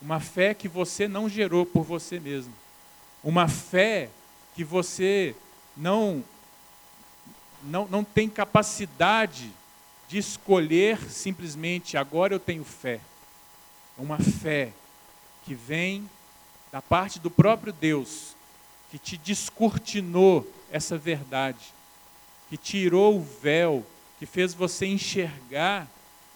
uma 0.00 0.20
fé 0.20 0.54
que 0.54 0.68
você 0.68 1.06
não 1.06 1.28
gerou 1.28 1.64
por 1.64 1.82
você 1.82 2.18
mesmo, 2.18 2.52
uma 3.22 3.48
fé 3.48 4.10
que 4.54 4.64
você 4.64 5.34
não 5.76 6.24
não, 7.62 7.88
não 7.88 8.04
tem 8.04 8.28
capacidade 8.28 9.50
de 10.08 10.18
escolher 10.18 10.98
simplesmente 11.10 11.96
agora 11.96 12.34
eu 12.34 12.38
tenho 12.38 12.64
fé. 12.64 13.00
É 13.98 14.02
uma 14.02 14.18
fé 14.18 14.72
que 15.44 15.54
vem 15.54 16.08
da 16.70 16.80
parte 16.80 17.18
do 17.18 17.30
próprio 17.30 17.72
Deus, 17.72 18.35
que 18.96 18.98
te 18.98 19.18
descortinou 19.18 20.50
essa 20.72 20.96
verdade, 20.96 21.58
que 22.48 22.56
tirou 22.56 23.18
o 23.18 23.22
véu, 23.22 23.84
que 24.18 24.24
fez 24.24 24.54
você 24.54 24.86
enxergar 24.86 25.86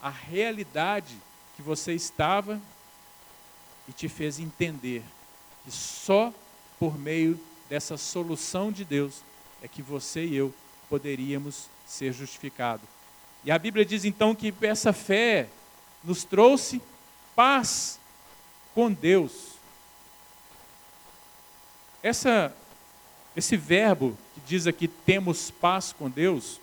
a 0.03 0.11
realidade 0.11 1.17
que 1.57 1.63
você 1.63 1.95
estava 1.95 2.61
e 3.89 3.93
te 3.93 4.11
fez 4.11 4.39
entender 4.39 5.03
que 5.65 5.71
só 5.71 6.35
por 6.79 6.99
meio 6.99 7.41
dessa 7.67 7.97
solução 7.97 8.71
de 8.71 8.85
Deus 8.85 9.23
é 9.63 9.69
que 9.69 9.81
você 9.81 10.27
e 10.27 10.37
eu 10.37 10.53
poderíamos 10.91 11.71
ser 11.87 12.13
justificados. 12.13 12.87
E 13.43 13.51
a 13.51 13.59
Bíblia 13.59 13.87
diz 13.87 14.05
então 14.05 14.35
que 14.35 14.53
essa 14.61 14.93
fé 14.93 15.49
nos 16.05 16.25
trouxe 16.25 16.83
paz 17.35 17.99
com 18.75 18.93
Deus. 18.93 19.60
Essa, 22.03 22.55
esse 23.37 23.57
verbo 23.57 24.17
que 24.35 24.41
diz 24.47 24.67
aqui 24.67 24.89
temos 24.89 25.51
paz 25.51 25.93
com 25.93 26.09
Deus, 26.09 26.61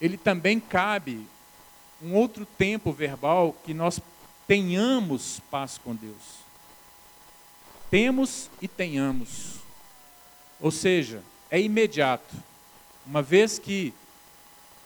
ele 0.00 0.16
também 0.16 0.60
cabe 0.60 1.26
um 2.02 2.14
outro 2.14 2.44
tempo 2.44 2.92
verbal 2.92 3.54
que 3.64 3.72
nós 3.72 4.00
tenhamos 4.46 5.40
paz 5.50 5.78
com 5.78 5.94
Deus. 5.94 6.44
Temos 7.90 8.50
e 8.60 8.68
tenhamos. 8.68 9.56
Ou 10.60 10.70
seja, 10.70 11.22
é 11.50 11.60
imediato. 11.60 12.34
Uma 13.06 13.22
vez 13.22 13.58
que, 13.58 13.94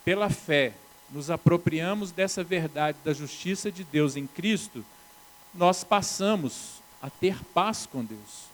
pela 0.04 0.30
fé, 0.30 0.74
nos 1.10 1.30
apropriamos 1.30 2.12
dessa 2.12 2.44
verdade 2.44 2.98
da 3.04 3.12
justiça 3.12 3.72
de 3.72 3.84
Deus 3.84 4.16
em 4.16 4.26
Cristo, 4.26 4.84
nós 5.54 5.82
passamos 5.82 6.82
a 7.00 7.08
ter 7.08 7.42
paz 7.54 7.86
com 7.86 8.04
Deus. 8.04 8.48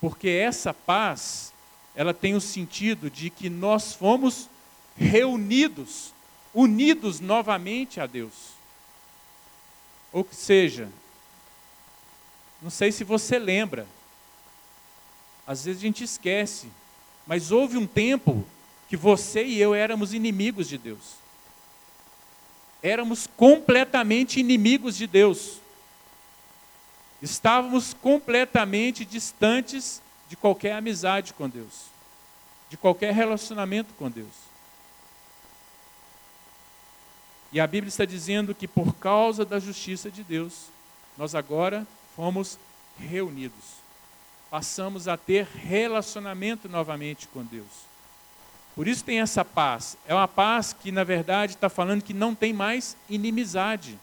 Porque 0.00 0.28
essa 0.28 0.72
paz, 0.72 1.52
ela 1.94 2.14
tem 2.14 2.34
o 2.34 2.40
sentido 2.40 3.10
de 3.10 3.28
que 3.28 3.50
nós 3.50 3.92
fomos 3.92 4.48
reunidos, 4.96 6.12
unidos 6.54 7.20
novamente 7.20 8.00
a 8.00 8.06
Deus. 8.06 8.32
Ou 10.12 10.26
seja, 10.32 10.88
não 12.60 12.70
sei 12.70 12.90
se 12.90 13.04
você 13.04 13.38
lembra, 13.38 13.86
às 15.46 15.64
vezes 15.64 15.80
a 15.80 15.86
gente 15.86 16.04
esquece, 16.04 16.68
mas 17.26 17.50
houve 17.50 17.76
um 17.76 17.86
tempo 17.86 18.44
que 18.88 18.96
você 18.96 19.44
e 19.44 19.60
eu 19.60 19.74
éramos 19.74 20.12
inimigos 20.12 20.68
de 20.68 20.76
Deus. 20.76 21.14
Éramos 22.82 23.26
completamente 23.36 24.40
inimigos 24.40 24.96
de 24.96 25.06
Deus. 25.06 25.59
Estávamos 27.22 27.92
completamente 27.94 29.04
distantes 29.04 30.00
de 30.28 30.36
qualquer 30.36 30.72
amizade 30.72 31.34
com 31.34 31.48
Deus, 31.48 31.86
de 32.68 32.76
qualquer 32.76 33.12
relacionamento 33.12 33.92
com 33.94 34.10
Deus. 34.10 34.50
E 37.52 37.60
a 37.60 37.66
Bíblia 37.66 37.88
está 37.88 38.04
dizendo 38.04 38.54
que 38.54 38.68
por 38.68 38.94
causa 38.94 39.44
da 39.44 39.58
justiça 39.58 40.10
de 40.10 40.22
Deus, 40.22 40.66
nós 41.18 41.34
agora 41.34 41.86
fomos 42.14 42.58
reunidos. 42.98 43.80
Passamos 44.48 45.08
a 45.08 45.16
ter 45.16 45.46
relacionamento 45.46 46.68
novamente 46.68 47.26
com 47.28 47.44
Deus. 47.44 47.90
Por 48.74 48.86
isso 48.86 49.04
tem 49.04 49.20
essa 49.20 49.44
paz. 49.44 49.96
É 50.06 50.14
uma 50.14 50.28
paz 50.28 50.72
que, 50.72 50.92
na 50.92 51.04
verdade, 51.04 51.54
está 51.54 51.68
falando 51.68 52.02
que 52.02 52.14
não 52.14 52.34
tem 52.34 52.52
mais 52.52 52.96
inimizade. 53.08 53.98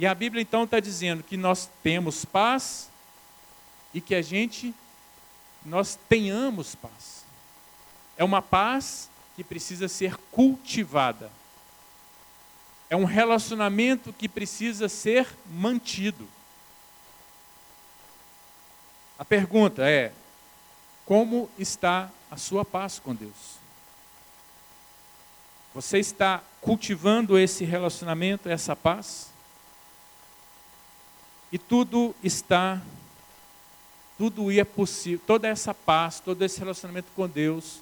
E 0.00 0.06
a 0.06 0.14
Bíblia 0.14 0.40
então 0.40 0.64
está 0.64 0.80
dizendo 0.80 1.22
que 1.22 1.36
nós 1.36 1.68
temos 1.82 2.24
paz 2.24 2.88
e 3.92 4.00
que 4.00 4.14
a 4.14 4.22
gente, 4.22 4.74
nós 5.62 5.98
tenhamos 6.08 6.74
paz. 6.74 7.26
É 8.16 8.24
uma 8.24 8.40
paz 8.40 9.10
que 9.36 9.44
precisa 9.44 9.88
ser 9.88 10.16
cultivada. 10.32 11.30
É 12.88 12.96
um 12.96 13.04
relacionamento 13.04 14.10
que 14.10 14.26
precisa 14.26 14.88
ser 14.88 15.28
mantido. 15.50 16.26
A 19.18 19.24
pergunta 19.24 19.86
é: 19.86 20.14
como 21.04 21.50
está 21.58 22.10
a 22.30 22.38
sua 22.38 22.64
paz 22.64 22.98
com 22.98 23.14
Deus. 23.14 23.60
Você 25.74 25.98
está 25.98 26.42
cultivando 26.58 27.38
esse 27.38 27.66
relacionamento, 27.66 28.48
essa 28.48 28.74
paz? 28.74 29.28
E 31.52 31.58
tudo 31.58 32.14
está, 32.22 32.80
tudo 34.16 34.52
é 34.52 34.64
possível, 34.64 35.20
toda 35.26 35.48
essa 35.48 35.74
paz, 35.74 36.20
todo 36.20 36.42
esse 36.44 36.58
relacionamento 36.58 37.08
com 37.16 37.28
Deus, 37.28 37.80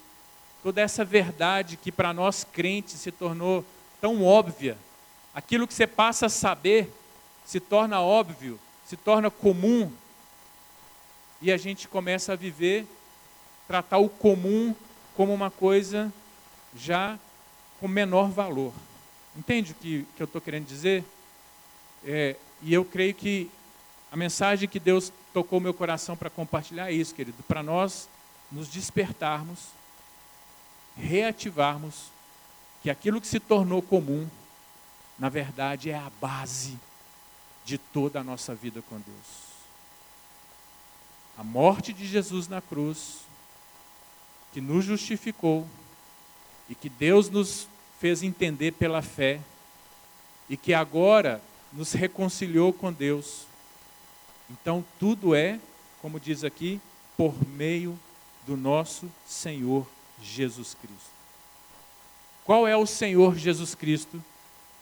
toda 0.63 0.81
essa 0.81 1.05
verdade 1.05 1.77
que 1.77 1.91
para 1.91 2.13
nós 2.13 2.43
crentes 2.43 2.99
se 2.99 3.11
tornou 3.11 3.63
tão 4.01 4.23
óbvia, 4.23 4.77
aquilo 5.33 5.67
que 5.67 5.73
você 5.73 5.85
passa 5.85 6.25
a 6.25 6.29
saber 6.29 6.91
se 7.45 7.59
torna 7.59 8.01
óbvio, 8.01 8.59
se 8.87 8.95
torna 8.95 9.29
comum, 9.29 9.91
e 11.41 11.51
a 11.51 11.57
gente 11.57 11.87
começa 11.87 12.33
a 12.33 12.35
viver 12.35 12.85
tratar 13.67 13.97
o 13.97 14.09
comum 14.09 14.75
como 15.15 15.33
uma 15.33 15.49
coisa 15.51 16.11
já 16.75 17.17
com 17.79 17.87
menor 17.87 18.29
valor. 18.29 18.73
Entende 19.37 19.71
o 19.71 19.75
que, 19.75 20.05
que 20.15 20.21
eu 20.21 20.25
estou 20.25 20.41
querendo 20.41 20.65
dizer? 20.65 21.03
É, 22.03 22.35
e 22.61 22.73
eu 22.73 22.83
creio 22.83 23.13
que 23.13 23.49
a 24.11 24.17
mensagem 24.17 24.67
que 24.67 24.79
Deus 24.79 25.11
tocou 25.33 25.59
meu 25.59 25.73
coração 25.73 26.17
para 26.17 26.29
compartilhar 26.29 26.89
é 26.89 26.93
isso, 26.93 27.13
querido, 27.13 27.43
para 27.43 27.61
nós 27.61 28.09
nos 28.51 28.67
despertarmos, 28.67 29.67
reativarmos 30.97 32.05
que 32.81 32.89
aquilo 32.89 33.21
que 33.21 33.27
se 33.27 33.39
tornou 33.39 33.81
comum, 33.81 34.27
na 35.17 35.29
verdade, 35.29 35.91
é 35.91 35.95
a 35.95 36.11
base 36.21 36.77
de 37.63 37.77
toda 37.77 38.19
a 38.19 38.23
nossa 38.23 38.55
vida 38.55 38.81
com 38.81 38.95
Deus. 38.95 39.49
A 41.37 41.43
morte 41.43 41.93
de 41.93 42.07
Jesus 42.07 42.47
na 42.47 42.61
cruz 42.61 43.19
que 44.51 44.59
nos 44.59 44.85
justificou 44.85 45.67
e 46.67 46.75
que 46.75 46.89
Deus 46.89 47.29
nos 47.29 47.67
fez 47.99 48.23
entender 48.23 48.71
pela 48.71 49.01
fé 49.01 49.39
e 50.49 50.57
que 50.57 50.73
agora 50.73 51.41
nos 51.71 51.93
reconciliou 51.93 52.73
com 52.73 52.91
Deus. 52.91 53.45
Então, 54.49 54.83
tudo 54.99 55.35
é, 55.35 55.59
como 56.01 56.19
diz 56.19 56.43
aqui, 56.43 56.81
por 57.15 57.35
meio 57.47 57.99
do 58.47 58.55
nosso 58.55 59.11
Senhor 59.27 59.85
Jesus 60.21 60.75
Cristo. 60.81 61.11
Qual 62.45 62.67
é 62.67 62.75
o 62.75 62.85
Senhor 62.85 63.37
Jesus 63.37 63.75
Cristo 63.75 64.23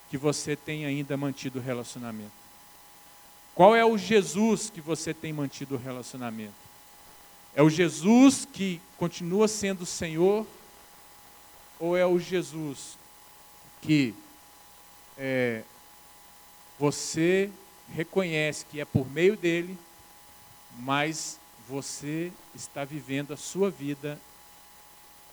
que 0.09 0.17
você 0.17 0.55
tem 0.55 0.85
ainda 0.85 1.17
mantido 1.17 1.59
relacionamento? 1.59 2.31
Qual 3.53 3.75
é 3.75 3.83
o 3.83 3.97
Jesus 3.97 4.69
que 4.69 4.79
você 4.79 5.13
tem 5.13 5.33
mantido 5.33 5.77
relacionamento? 5.77 6.53
É 7.55 7.61
o 7.61 7.69
Jesus 7.69 8.45
que 8.45 8.79
continua 8.97 9.47
sendo 9.47 9.81
o 9.81 9.85
Senhor? 9.85 10.45
Ou 11.79 11.97
é 11.97 12.05
o 12.05 12.19
Jesus 12.19 12.97
que 13.81 14.13
é, 15.17 15.63
você 16.79 17.49
reconhece 17.93 18.65
que 18.65 18.79
é 18.79 18.85
por 18.85 19.09
meio 19.09 19.35
dele, 19.35 19.77
mas 20.79 21.39
você 21.67 22.31
está 22.55 22.85
vivendo 22.85 23.33
a 23.33 23.37
sua 23.37 23.69
vida 23.69 24.19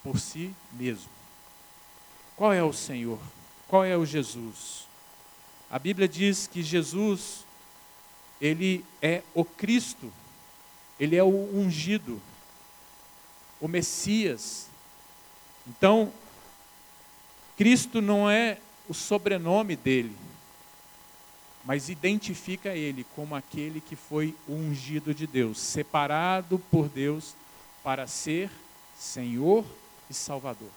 por 0.03 0.19
si 0.19 0.55
mesmo. 0.73 1.11
Qual 2.37 2.53
é 2.53 2.63
o 2.63 2.73
Senhor? 2.73 3.19
Qual 3.69 3.85
é 3.85 3.97
o 3.97 4.05
Jesus? 4.05 4.87
A 5.71 5.79
Bíblia 5.79 6.09
diz 6.09 6.47
que 6.47 6.63
Jesus, 6.63 7.45
ele 8.41 8.85
é 9.01 9.23
o 9.35 9.45
Cristo, 9.45 10.13
ele 10.99 11.17
é 11.17 11.23
o 11.23 11.29
ungido, 11.29 12.21
o 13.61 13.67
Messias. 13.67 14.69
Então, 15.67 16.13
Cristo 17.57 18.03
não 18.03 18.29
é 18.29 18.59
o 18.89 18.95
sobrenome 18.95 19.77
dele, 19.77 20.15
mas 21.65 21.89
identifica 21.89 22.75
ele 22.75 23.07
como 23.17 23.35
aquele 23.35 23.81
que 23.81 23.97
foi 23.97 24.35
ungido 24.49 25.15
de 25.15 25.27
Deus, 25.27 25.59
separado 25.59 26.59
por 26.71 26.89
Deus 26.89 27.35
para 27.83 28.07
ser 28.07 28.51
Senhor 28.97 29.65
e 30.11 30.15
Salvador. 30.15 30.71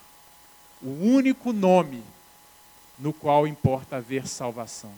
O 0.80 0.88
único 0.88 1.52
nome 1.52 2.02
no 2.98 3.12
qual 3.12 3.46
importa 3.46 3.96
haver 3.96 4.26
salvação. 4.26 4.92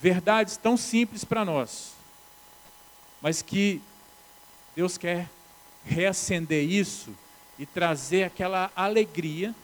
Verdades 0.00 0.56
tão 0.56 0.76
simples 0.76 1.24
para 1.24 1.44
nós, 1.44 1.92
mas 3.20 3.42
que 3.42 3.80
Deus 4.74 4.98
quer 4.98 5.28
reacender 5.84 6.64
isso 6.64 7.14
e 7.58 7.66
trazer 7.66 8.24
aquela 8.24 8.72
alegria, 8.74 9.54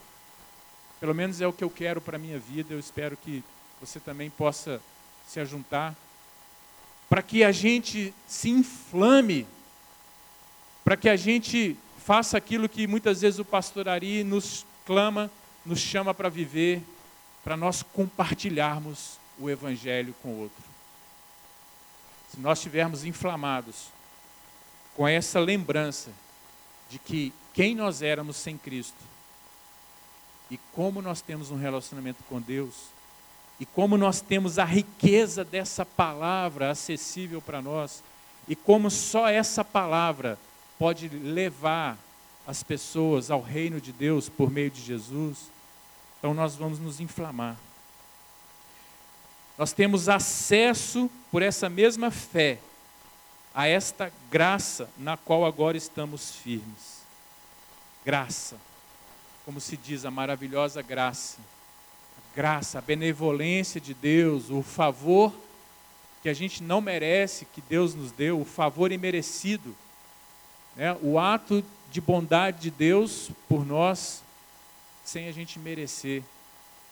pelo 1.00 1.14
menos 1.14 1.40
é 1.40 1.46
o 1.46 1.52
que 1.52 1.64
eu 1.64 1.70
quero 1.70 2.00
para 2.00 2.16
a 2.16 2.20
minha 2.20 2.38
vida, 2.38 2.74
eu 2.74 2.78
espero 2.78 3.16
que 3.16 3.42
você 3.80 3.98
também 3.98 4.30
possa 4.30 4.80
se 5.28 5.38
ajuntar, 5.38 5.94
para 7.08 7.22
que 7.22 7.44
a 7.44 7.52
gente 7.52 8.14
se 8.26 8.48
inflame, 8.48 9.46
para 10.82 10.96
que 10.96 11.08
a 11.08 11.16
gente 11.16 11.76
faça 12.04 12.38
aquilo 12.38 12.68
que 12.68 12.86
muitas 12.86 13.20
vezes 13.20 13.38
o 13.38 13.44
pastor 13.44 13.88
Ari 13.88 14.24
nos 14.24 14.64
clama, 14.86 15.30
nos 15.64 15.78
chama 15.78 16.14
para 16.14 16.30
viver, 16.30 16.82
para 17.44 17.56
nós 17.56 17.82
compartilharmos 17.82 19.18
o 19.38 19.50
evangelho 19.50 20.14
com 20.22 20.30
o 20.30 20.40
outro. 20.40 20.64
Se 22.30 22.40
nós 22.40 22.58
estivermos 22.58 23.04
inflamados 23.04 23.88
com 24.96 25.06
essa 25.06 25.38
lembrança 25.38 26.10
de 26.88 26.98
que 26.98 27.32
quem 27.52 27.74
nós 27.74 28.00
éramos 28.00 28.36
sem 28.36 28.56
Cristo 28.56 28.96
e 30.50 30.56
como 30.72 31.02
nós 31.02 31.20
temos 31.20 31.50
um 31.50 31.56
relacionamento 31.56 32.24
com 32.24 32.40
Deus, 32.40 32.97
e 33.60 33.66
como 33.66 33.98
nós 33.98 34.20
temos 34.20 34.58
a 34.58 34.64
riqueza 34.64 35.44
dessa 35.44 35.84
palavra 35.84 36.70
acessível 36.70 37.40
para 37.42 37.60
nós, 37.60 38.02
e 38.46 38.54
como 38.54 38.90
só 38.90 39.28
essa 39.28 39.64
palavra 39.64 40.38
pode 40.78 41.08
levar 41.08 41.98
as 42.46 42.62
pessoas 42.62 43.30
ao 43.30 43.42
reino 43.42 43.80
de 43.80 43.92
Deus 43.92 44.28
por 44.28 44.50
meio 44.50 44.70
de 44.70 44.80
Jesus, 44.80 45.50
então 46.18 46.32
nós 46.32 46.54
vamos 46.54 46.78
nos 46.78 47.00
inflamar. 47.00 47.56
Nós 49.56 49.72
temos 49.72 50.08
acesso 50.08 51.10
por 51.30 51.42
essa 51.42 51.68
mesma 51.68 52.10
fé 52.10 52.58
a 53.52 53.66
esta 53.66 54.12
graça 54.30 54.88
na 54.96 55.16
qual 55.16 55.44
agora 55.44 55.76
estamos 55.76 56.30
firmes. 56.36 57.02
Graça, 58.04 58.56
como 59.44 59.60
se 59.60 59.76
diz, 59.76 60.04
a 60.04 60.10
maravilhosa 60.10 60.80
graça 60.80 61.38
graça, 62.38 62.78
a 62.78 62.80
benevolência 62.80 63.80
de 63.80 63.92
Deus, 63.92 64.48
o 64.48 64.62
favor 64.62 65.34
que 66.22 66.28
a 66.28 66.32
gente 66.32 66.62
não 66.62 66.80
merece, 66.80 67.44
que 67.46 67.60
Deus 67.60 67.96
nos 67.96 68.12
deu, 68.12 68.40
o 68.40 68.44
favor 68.44 68.92
imerecido, 68.92 69.74
né? 70.76 70.96
o 71.02 71.18
ato 71.18 71.64
de 71.90 72.00
bondade 72.00 72.60
de 72.60 72.70
Deus 72.70 73.28
por 73.48 73.66
nós, 73.66 74.22
sem 75.04 75.26
a 75.26 75.32
gente 75.32 75.58
merecer, 75.58 76.22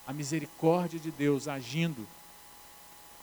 a 0.05 0.13
misericórdia 0.13 0.99
de 0.99 1.13
Deus 1.13 1.47
agindo 1.47 2.05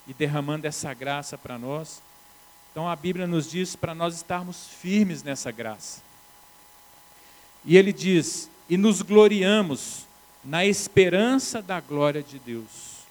e 0.08 0.14
derramando 0.14 0.66
essa 0.66 0.94
graça 0.94 1.38
para 1.38 1.58
nós. 1.58 2.02
Então 2.72 2.88
a 2.88 2.96
Bíblia 2.96 3.28
nos 3.28 3.52
diz 3.52 3.76
para 3.76 3.94
nós 3.94 4.16
estarmos 4.16 4.70
firmes 4.70 5.24
nessa 5.24 5.52
graça. 5.52 6.02
E 7.66 7.76
ele 7.76 7.92
diz: 7.92 8.50
e 8.70 8.78
nos 8.78 9.02
gloriamos 9.02 10.06
na 10.44 10.66
esperança 10.66 11.62
da 11.62 11.80
glória 11.80 12.22
de 12.22 12.38
Deus. 12.40 13.04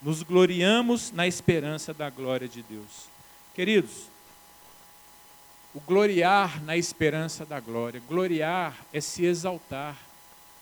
Nos 0.00 0.22
gloriamos 0.22 1.10
na 1.10 1.26
esperança 1.26 1.92
da 1.92 2.08
glória 2.08 2.48
de 2.48 2.62
Deus. 2.62 3.08
Queridos, 3.54 4.06
o 5.74 5.80
gloriar 5.80 6.62
na 6.62 6.76
esperança 6.76 7.44
da 7.44 7.58
glória, 7.58 8.00
gloriar 8.08 8.76
é 8.92 9.00
se 9.00 9.24
exaltar, 9.24 9.96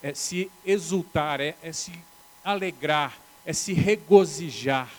é 0.03 0.15
se 0.15 0.51
exultar, 0.65 1.41
é, 1.41 1.55
é 1.63 1.73
se 1.73 1.93
alegrar, 2.43 3.17
é 3.45 3.53
se 3.53 3.73
regozijar. 3.75 4.91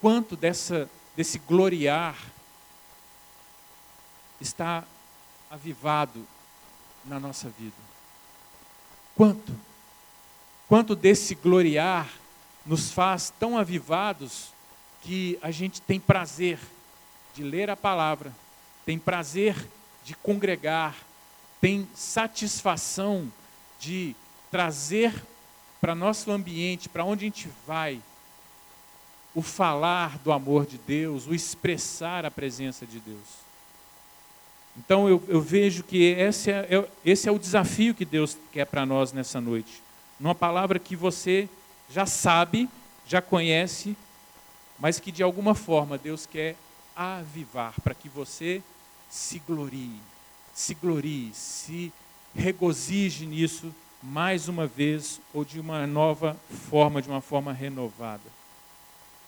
Quanto 0.00 0.36
dessa, 0.36 0.90
desse 1.16 1.38
gloriar 1.38 2.16
está 4.38 4.84
avivado 5.50 6.26
na 7.06 7.18
nossa 7.18 7.48
vida? 7.48 7.93
Quanto? 9.16 9.54
Quanto 10.68 10.96
desse 10.96 11.34
gloriar 11.34 12.10
nos 12.66 12.90
faz 12.90 13.32
tão 13.38 13.56
avivados 13.56 14.52
que 15.02 15.38
a 15.42 15.50
gente 15.50 15.80
tem 15.80 16.00
prazer 16.00 16.58
de 17.34 17.42
ler 17.42 17.68
a 17.68 17.76
palavra, 17.76 18.32
tem 18.84 18.98
prazer 18.98 19.54
de 20.04 20.14
congregar, 20.14 20.96
tem 21.60 21.88
satisfação 21.94 23.30
de 23.78 24.16
trazer 24.50 25.14
para 25.80 25.94
nosso 25.94 26.30
ambiente, 26.30 26.88
para 26.88 27.04
onde 27.04 27.24
a 27.24 27.28
gente 27.28 27.48
vai, 27.66 28.00
o 29.34 29.42
falar 29.42 30.18
do 30.18 30.32
amor 30.32 30.64
de 30.64 30.78
Deus, 30.78 31.26
o 31.26 31.34
expressar 31.34 32.24
a 32.24 32.30
presença 32.30 32.86
de 32.86 33.00
Deus. 33.00 33.43
Então 34.76 35.08
eu, 35.08 35.22
eu 35.28 35.40
vejo 35.40 35.84
que 35.84 36.02
esse 36.02 36.50
é, 36.50 36.66
é, 36.70 36.88
esse 37.04 37.28
é 37.28 37.32
o 37.32 37.38
desafio 37.38 37.94
que 37.94 38.04
Deus 38.04 38.36
quer 38.52 38.64
para 38.66 38.84
nós 38.84 39.12
nessa 39.12 39.40
noite. 39.40 39.82
Numa 40.18 40.34
palavra 40.34 40.78
que 40.78 40.96
você 40.96 41.48
já 41.90 42.06
sabe, 42.06 42.68
já 43.06 43.22
conhece, 43.22 43.96
mas 44.78 44.98
que 44.98 45.12
de 45.12 45.22
alguma 45.22 45.54
forma 45.54 45.98
Deus 45.98 46.26
quer 46.26 46.56
avivar 46.96 47.74
para 47.82 47.94
que 47.94 48.08
você 48.08 48.62
se 49.08 49.38
glorie, 49.38 50.00
se 50.52 50.74
glorie, 50.74 51.30
se 51.32 51.92
regozije 52.34 53.26
nisso 53.26 53.72
mais 54.02 54.48
uma 54.48 54.66
vez 54.66 55.20
ou 55.32 55.44
de 55.44 55.58
uma 55.58 55.86
nova 55.86 56.36
forma, 56.68 57.00
de 57.00 57.08
uma 57.08 57.20
forma 57.20 57.52
renovada. 57.52 58.22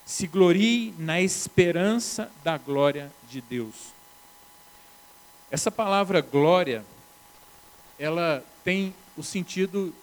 Se 0.05 0.27
glorie 0.27 0.95
na 0.99 1.21
esperança 1.21 2.31
da 2.45 2.59
glória 2.59 3.11
de 3.29 3.41
Deus. 3.41 3.96
Essa 5.49 5.71
palavra 5.71 6.21
glória, 6.21 6.85
ela 7.99 8.45
tem 8.65 8.93
o 9.17 9.23
sentido, 9.23 9.95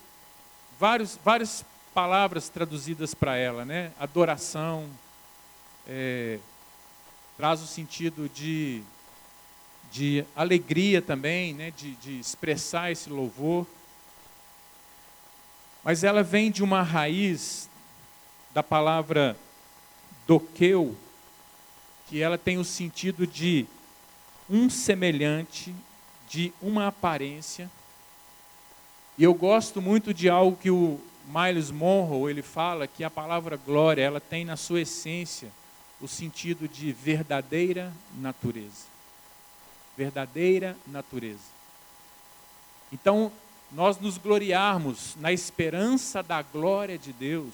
vários, 0.80 1.20
várias 1.22 1.66
palavras 1.94 2.48
traduzidas 2.48 3.14
para 3.14 3.36
ela, 3.36 3.66
né? 3.66 3.92
Adoração, 4.00 4.90
é, 5.86 6.40
traz 7.36 7.62
o 7.62 7.68
sentido 7.68 8.30
de, 8.30 8.82
de 9.92 10.24
alegria 10.34 11.02
também, 11.02 11.54
né? 11.54 11.72
de, 11.72 11.96
de 11.96 12.20
expressar 12.20 12.92
esse 12.92 13.10
louvor. 13.10 13.68
Mas 15.84 16.06
ela 16.06 16.24
vem 16.24 16.50
de 16.50 16.64
uma 16.64 16.82
raiz 16.82 17.70
da 18.54 18.64
palavra 18.64 19.36
doqueu, 20.26 20.96
que 22.08 22.22
ela 22.22 22.38
tem 22.38 22.58
o 22.58 22.64
sentido 22.64 23.28
de 23.28 23.68
um 24.50 24.70
semelhante 24.70 25.74
de 26.30 26.54
uma 26.62 26.88
aparência. 26.88 27.70
E 29.18 29.24
eu 29.24 29.34
gosto 29.34 29.82
muito 29.82 30.14
de 30.14 30.30
algo 30.30 30.58
que 30.58 30.72
o 30.72 31.00
Miles 31.28 31.72
Monroe 31.72 32.32
ele 32.32 32.42
fala 32.42 32.88
que 32.88 33.04
a 33.04 33.10
palavra 33.10 33.56
glória 33.56 34.02
ela 34.02 34.20
tem 34.20 34.44
na 34.44 34.58
sua 34.58 34.82
essência 34.82 35.52
o 36.02 36.08
sentido 36.08 36.68
de 36.68 36.92
verdadeira 36.92 37.94
natureza. 38.18 38.88
Verdadeira 39.96 40.76
natureza. 40.88 41.54
Então, 42.92 43.32
nós 43.72 43.98
nos 43.98 44.18
gloriarmos 44.18 45.16
na 45.20 45.32
esperança 45.32 46.22
da 46.22 46.42
glória 46.42 46.98
de 46.98 47.14
Deus, 47.14 47.54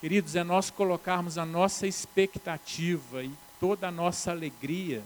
queridos, 0.00 0.36
é 0.36 0.44
nós 0.44 0.70
colocarmos 0.70 1.36
a 1.36 1.44
nossa 1.44 1.86
expectativa 1.86 3.22
e 3.22 3.32
toda 3.58 3.88
a 3.88 3.90
nossa 3.90 4.30
alegria 4.30 5.02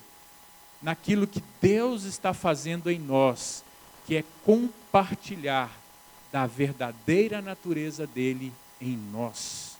naquilo 0.83 1.27
que 1.27 1.43
Deus 1.61 2.05
está 2.05 2.35
fazendo 2.35 2.91
em 2.91 2.99
nós, 2.99 3.63
que 4.07 4.17
é 4.17 4.25
compartilhar 4.45 5.71
da 6.33 6.47
verdadeira 6.47 7.41
natureza 7.41 8.07
dele 8.07 8.53
em 8.81 8.97
nós. 8.97 9.77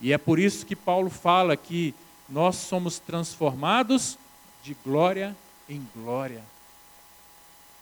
E 0.00 0.12
é 0.12 0.18
por 0.18 0.38
isso 0.38 0.66
que 0.66 0.74
Paulo 0.74 1.08
fala 1.08 1.56
que 1.56 1.94
nós 2.28 2.56
somos 2.56 2.98
transformados 2.98 4.18
de 4.62 4.74
glória 4.84 5.36
em 5.68 5.86
glória. 5.94 6.42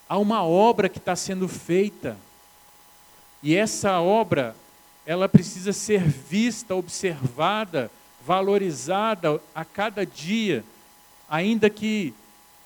Há 0.07 0.17
uma 0.17 0.43
obra 0.43 0.89
que 0.89 0.99
está 0.99 1.15
sendo 1.15 1.47
feita. 1.47 2.17
E 3.41 3.55
essa 3.55 3.99
obra, 3.99 4.55
ela 5.05 5.27
precisa 5.27 5.73
ser 5.73 6.03
vista, 6.03 6.75
observada, 6.75 7.89
valorizada 8.25 9.41
a 9.55 9.65
cada 9.65 10.05
dia, 10.05 10.63
ainda 11.27 11.69
que 11.69 12.13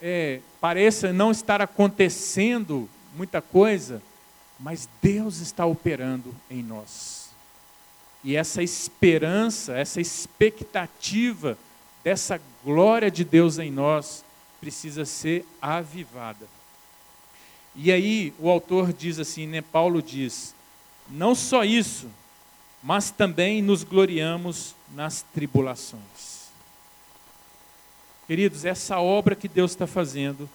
é, 0.00 0.40
pareça 0.60 1.12
não 1.12 1.30
estar 1.30 1.60
acontecendo 1.60 2.88
muita 3.14 3.40
coisa, 3.40 4.02
mas 4.58 4.88
Deus 5.02 5.38
está 5.40 5.66
operando 5.66 6.34
em 6.50 6.62
nós. 6.62 7.30
E 8.22 8.36
essa 8.36 8.62
esperança, 8.62 9.76
essa 9.76 10.00
expectativa 10.00 11.56
dessa 12.02 12.40
glória 12.64 13.10
de 13.10 13.24
Deus 13.24 13.58
em 13.58 13.70
nós 13.70 14.24
precisa 14.60 15.04
ser 15.04 15.46
avivada. 15.62 16.46
E 17.74 17.92
aí 17.92 18.34
o 18.38 18.50
autor 18.50 18.92
diz 18.92 19.18
assim, 19.18 19.46
né, 19.46 19.62
Paulo 19.62 20.02
diz: 20.02 20.54
não 21.08 21.34
só 21.34 21.64
isso, 21.64 22.08
mas 22.82 23.10
também 23.10 23.62
nos 23.62 23.84
gloriamos 23.84 24.74
nas 24.94 25.22
tribulações. 25.34 26.37
Queridos, 28.28 28.66
essa 28.66 29.00
obra 29.00 29.34
que 29.34 29.48
Deus 29.48 29.70
está 29.70 29.86
fazendo, 29.86 30.46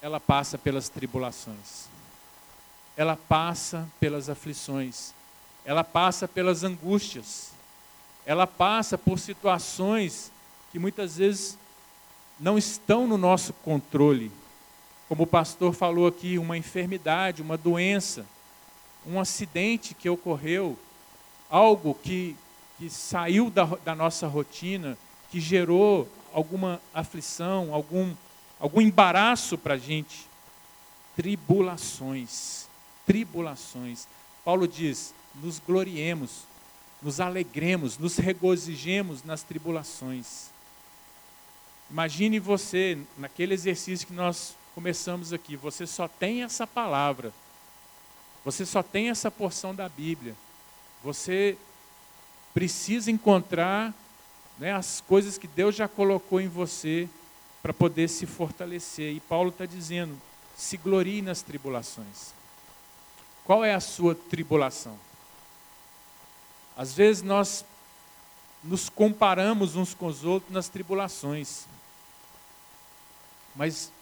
ela 0.00 0.18
passa 0.18 0.56
pelas 0.56 0.88
tribulações, 0.88 1.84
ela 2.96 3.14
passa 3.14 3.86
pelas 4.00 4.30
aflições, 4.30 5.12
ela 5.66 5.84
passa 5.84 6.26
pelas 6.26 6.64
angústias, 6.64 7.50
ela 8.24 8.46
passa 8.46 8.96
por 8.96 9.18
situações 9.18 10.32
que 10.72 10.78
muitas 10.78 11.18
vezes 11.18 11.58
não 12.40 12.56
estão 12.56 13.06
no 13.06 13.18
nosso 13.18 13.52
controle. 13.52 14.32
Como 15.06 15.24
o 15.24 15.26
pastor 15.26 15.74
falou 15.74 16.06
aqui, 16.06 16.38
uma 16.38 16.56
enfermidade, 16.56 17.42
uma 17.42 17.58
doença, 17.58 18.24
um 19.06 19.20
acidente 19.20 19.92
que 19.92 20.08
ocorreu, 20.08 20.78
algo 21.50 21.92
que, 22.02 22.34
que 22.78 22.88
saiu 22.88 23.50
da, 23.50 23.64
da 23.84 23.94
nossa 23.94 24.26
rotina, 24.26 24.96
que 25.34 25.40
gerou 25.40 26.08
alguma 26.32 26.80
aflição, 26.94 27.74
algum, 27.74 28.14
algum 28.60 28.80
embaraço 28.80 29.58
para 29.58 29.74
a 29.74 29.76
gente. 29.76 30.28
Tribulações, 31.16 32.68
tribulações. 33.04 34.06
Paulo 34.44 34.68
diz: 34.68 35.12
nos 35.42 35.58
gloriemos, 35.58 36.42
nos 37.02 37.18
alegremos, 37.18 37.98
nos 37.98 38.16
regozijemos 38.16 39.24
nas 39.24 39.42
tribulações. 39.42 40.50
Imagine 41.90 42.38
você, 42.38 42.96
naquele 43.18 43.52
exercício 43.54 44.06
que 44.06 44.14
nós 44.14 44.54
começamos 44.72 45.32
aqui, 45.32 45.56
você 45.56 45.84
só 45.84 46.06
tem 46.06 46.44
essa 46.44 46.64
palavra, 46.64 47.34
você 48.44 48.64
só 48.64 48.84
tem 48.84 49.10
essa 49.10 49.32
porção 49.32 49.74
da 49.74 49.88
Bíblia. 49.88 50.36
Você 51.02 51.58
precisa 52.54 53.10
encontrar 53.10 53.92
né, 54.58 54.72
as 54.72 55.00
coisas 55.00 55.38
que 55.38 55.46
Deus 55.46 55.74
já 55.74 55.88
colocou 55.88 56.40
em 56.40 56.48
você 56.48 57.08
para 57.62 57.72
poder 57.72 58.08
se 58.08 58.26
fortalecer. 58.26 59.14
E 59.14 59.20
Paulo 59.20 59.50
está 59.50 59.66
dizendo: 59.66 60.20
se 60.56 60.76
glorie 60.76 61.22
nas 61.22 61.42
tribulações. 61.42 62.32
Qual 63.44 63.64
é 63.64 63.74
a 63.74 63.80
sua 63.80 64.14
tribulação? 64.14 64.98
Às 66.76 66.94
vezes 66.94 67.22
nós 67.22 67.64
nos 68.62 68.88
comparamos 68.88 69.76
uns 69.76 69.94
com 69.94 70.06
os 70.06 70.24
outros 70.24 70.52
nas 70.52 70.68
tribulações. 70.68 71.66
Mas 73.54 73.92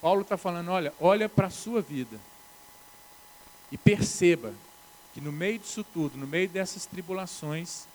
Paulo 0.00 0.22
está 0.22 0.36
falando: 0.36 0.70
olha, 0.70 0.92
olha 1.00 1.28
para 1.28 1.48
a 1.48 1.50
sua 1.50 1.80
vida 1.80 2.18
e 3.70 3.76
perceba 3.76 4.52
que 5.12 5.20
no 5.20 5.32
meio 5.32 5.58
disso 5.58 5.84
tudo, 5.84 6.16
no 6.16 6.26
meio 6.26 6.48
dessas 6.48 6.86
tribulações, 6.86 7.86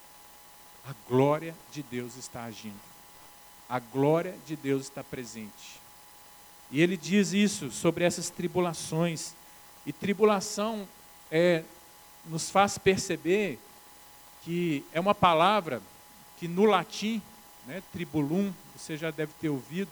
a 0.86 0.94
glória 1.08 1.56
de 1.72 1.82
Deus 1.84 2.18
está 2.18 2.44
agindo. 2.44 2.80
A 3.70 3.80
glória 3.80 4.36
de 4.46 4.56
Deus 4.56 4.84
está 4.84 5.04
presente. 5.04 5.82
E 6.70 6.82
ele 6.82 6.98
diz 6.98 7.34
isso 7.34 7.72
sobre 7.72 8.04
essas 8.04 8.30
tribulações. 8.30 9.34
E 9.86 9.94
tribulação 9.94 10.88
é, 11.32 11.64
nos 12.26 12.50
faz 12.50 12.78
perceber 12.78 13.60
que 14.44 14.84
é 14.92 15.00
uma 15.00 15.16
palavra 15.16 15.82
que 16.38 16.48
no 16.48 16.66
latim, 16.66 17.22
né, 17.66 17.82
tribulum, 17.94 18.52
você 18.76 18.98
já 18.98 19.12
deve 19.12 19.32
ter 19.40 19.50
ouvido, 19.50 19.92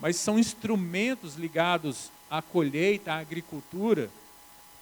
mas 0.00 0.16
são 0.16 0.38
instrumentos 0.38 1.36
ligados 1.36 2.10
à 2.30 2.42
colheita, 2.42 3.12
à 3.12 3.18
agricultura, 3.18 4.10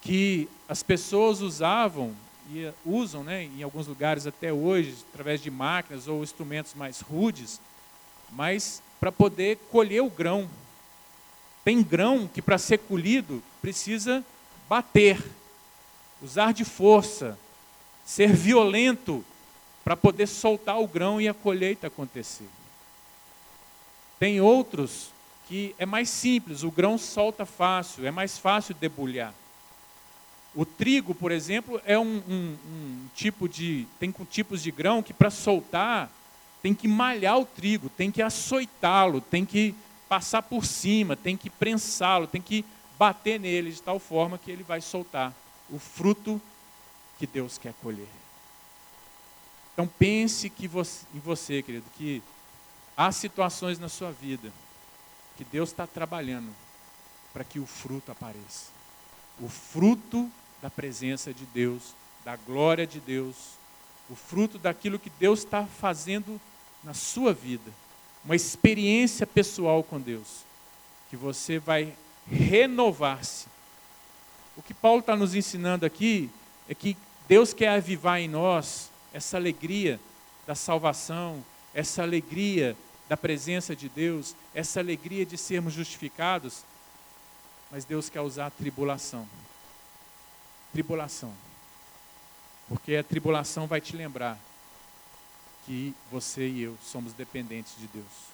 que 0.00 0.48
as 0.68 0.82
pessoas 0.82 1.40
usavam 1.40 2.16
e 2.48 2.72
usam, 2.84 3.22
né, 3.22 3.44
em 3.44 3.62
alguns 3.62 3.86
lugares 3.86 4.26
até 4.26 4.52
hoje, 4.52 4.96
através 5.12 5.40
de 5.42 5.50
máquinas 5.50 6.08
ou 6.08 6.22
instrumentos 6.22 6.74
mais 6.74 7.00
rudes, 7.00 7.60
mas 8.30 8.82
para 8.98 9.12
poder 9.12 9.58
colher 9.70 10.02
o 10.02 10.10
grão. 10.10 10.48
Tem 11.64 11.82
grão 11.82 12.26
que 12.26 12.40
para 12.40 12.58
ser 12.58 12.78
colhido 12.78 13.42
precisa 13.60 14.24
bater, 14.68 15.22
usar 16.22 16.52
de 16.52 16.64
força, 16.64 17.38
ser 18.04 18.32
violento 18.32 19.24
para 19.84 19.96
poder 19.96 20.26
soltar 20.26 20.80
o 20.80 20.86
grão 20.86 21.20
e 21.20 21.28
a 21.28 21.34
colheita 21.34 21.86
acontecer. 21.86 22.48
Tem 24.18 24.40
outros 24.40 25.10
que 25.48 25.74
é 25.78 25.86
mais 25.86 26.08
simples, 26.08 26.62
o 26.62 26.70
grão 26.70 26.96
solta 26.96 27.44
fácil, 27.44 28.06
é 28.06 28.10
mais 28.10 28.38
fácil 28.38 28.74
debulhar. 28.74 29.34
O 30.54 30.64
trigo, 30.64 31.14
por 31.14 31.30
exemplo, 31.30 31.80
é 31.84 31.98
um, 31.98 32.22
um, 32.28 32.56
um 32.66 33.06
tipo 33.14 33.48
de. 33.48 33.86
tem 33.98 34.12
tipos 34.28 34.62
de 34.62 34.70
grão 34.70 35.02
que 35.02 35.12
para 35.12 35.30
soltar 35.30 36.10
tem 36.62 36.74
que 36.74 36.88
malhar 36.88 37.38
o 37.38 37.46
trigo, 37.46 37.88
tem 37.88 38.10
que 38.10 38.20
açoitá-lo, 38.20 39.20
tem 39.20 39.46
que 39.46 39.74
passar 40.08 40.42
por 40.42 40.66
cima, 40.66 41.16
tem 41.16 41.36
que 41.36 41.48
prensá-lo, 41.48 42.26
tem 42.26 42.42
que 42.42 42.64
bater 42.98 43.40
nele 43.40 43.72
de 43.72 43.80
tal 43.80 43.98
forma 43.98 44.36
que 44.36 44.50
ele 44.50 44.62
vai 44.62 44.80
soltar 44.80 45.32
o 45.70 45.78
fruto 45.78 46.40
que 47.18 47.26
Deus 47.26 47.56
quer 47.56 47.72
colher. 47.74 48.08
Então 49.72 49.86
pense 49.86 50.50
que 50.50 50.68
você, 50.68 51.06
em 51.14 51.20
você, 51.20 51.62
querido, 51.62 51.86
que 51.96 52.22
há 52.96 53.10
situações 53.10 53.78
na 53.78 53.88
sua 53.88 54.10
vida 54.10 54.52
que 55.36 55.44
Deus 55.44 55.70
está 55.70 55.86
trabalhando 55.86 56.52
para 57.32 57.44
que 57.44 57.58
o 57.58 57.64
fruto 57.64 58.12
apareça. 58.12 58.66
O 59.40 59.48
fruto 59.48 60.30
da 60.62 60.70
presença 60.70 61.32
de 61.32 61.44
Deus, 61.46 61.94
da 62.24 62.36
glória 62.36 62.86
de 62.86 63.00
Deus, 63.00 63.36
o 64.08 64.14
fruto 64.14 64.58
daquilo 64.58 64.98
que 64.98 65.10
Deus 65.10 65.40
está 65.40 65.64
fazendo 65.66 66.40
na 66.82 66.94
sua 66.94 67.32
vida. 67.32 67.70
Uma 68.24 68.36
experiência 68.36 69.26
pessoal 69.26 69.82
com 69.82 70.00
Deus, 70.00 70.44
que 71.08 71.16
você 71.16 71.58
vai 71.58 71.94
renovar-se. 72.30 73.46
O 74.56 74.62
que 74.62 74.74
Paulo 74.74 75.00
está 75.00 75.16
nos 75.16 75.34
ensinando 75.34 75.86
aqui 75.86 76.30
é 76.68 76.74
que 76.74 76.96
Deus 77.26 77.54
quer 77.54 77.68
avivar 77.68 78.20
em 78.20 78.28
nós 78.28 78.90
essa 79.12 79.36
alegria 79.36 79.98
da 80.46 80.54
salvação, 80.54 81.44
essa 81.72 82.02
alegria 82.02 82.76
da 83.08 83.16
presença 83.16 83.74
de 83.74 83.88
Deus, 83.88 84.34
essa 84.54 84.80
alegria 84.80 85.24
de 85.24 85.36
sermos 85.38 85.72
justificados, 85.72 86.64
mas 87.70 87.84
Deus 87.84 88.08
quer 88.08 88.20
usar 88.20 88.46
a 88.46 88.50
tribulação. 88.50 89.26
Tribulação. 90.72 91.32
Porque 92.68 92.96
a 92.96 93.02
tribulação 93.02 93.66
vai 93.66 93.80
te 93.80 93.96
lembrar 93.96 94.38
que 95.66 95.94
você 96.10 96.48
e 96.48 96.62
eu 96.62 96.76
somos 96.82 97.12
dependentes 97.12 97.74
de 97.78 97.86
Deus. 97.88 98.30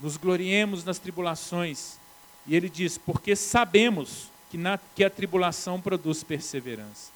Nos 0.00 0.16
gloriemos 0.16 0.84
nas 0.84 0.98
tribulações. 0.98 1.98
E 2.46 2.54
ele 2.54 2.68
diz: 2.68 2.98
porque 2.98 3.34
sabemos 3.34 4.30
que, 4.50 4.58
na, 4.58 4.78
que 4.94 5.04
a 5.04 5.10
tribulação 5.10 5.80
produz 5.80 6.22
perseverança. 6.22 7.10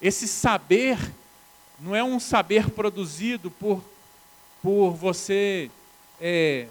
Esse 0.00 0.28
saber 0.28 0.98
não 1.80 1.94
é 1.94 2.02
um 2.02 2.18
saber 2.18 2.70
produzido 2.70 3.50
por, 3.50 3.82
por 4.62 4.90
você, 4.90 5.70
é, 6.20 6.66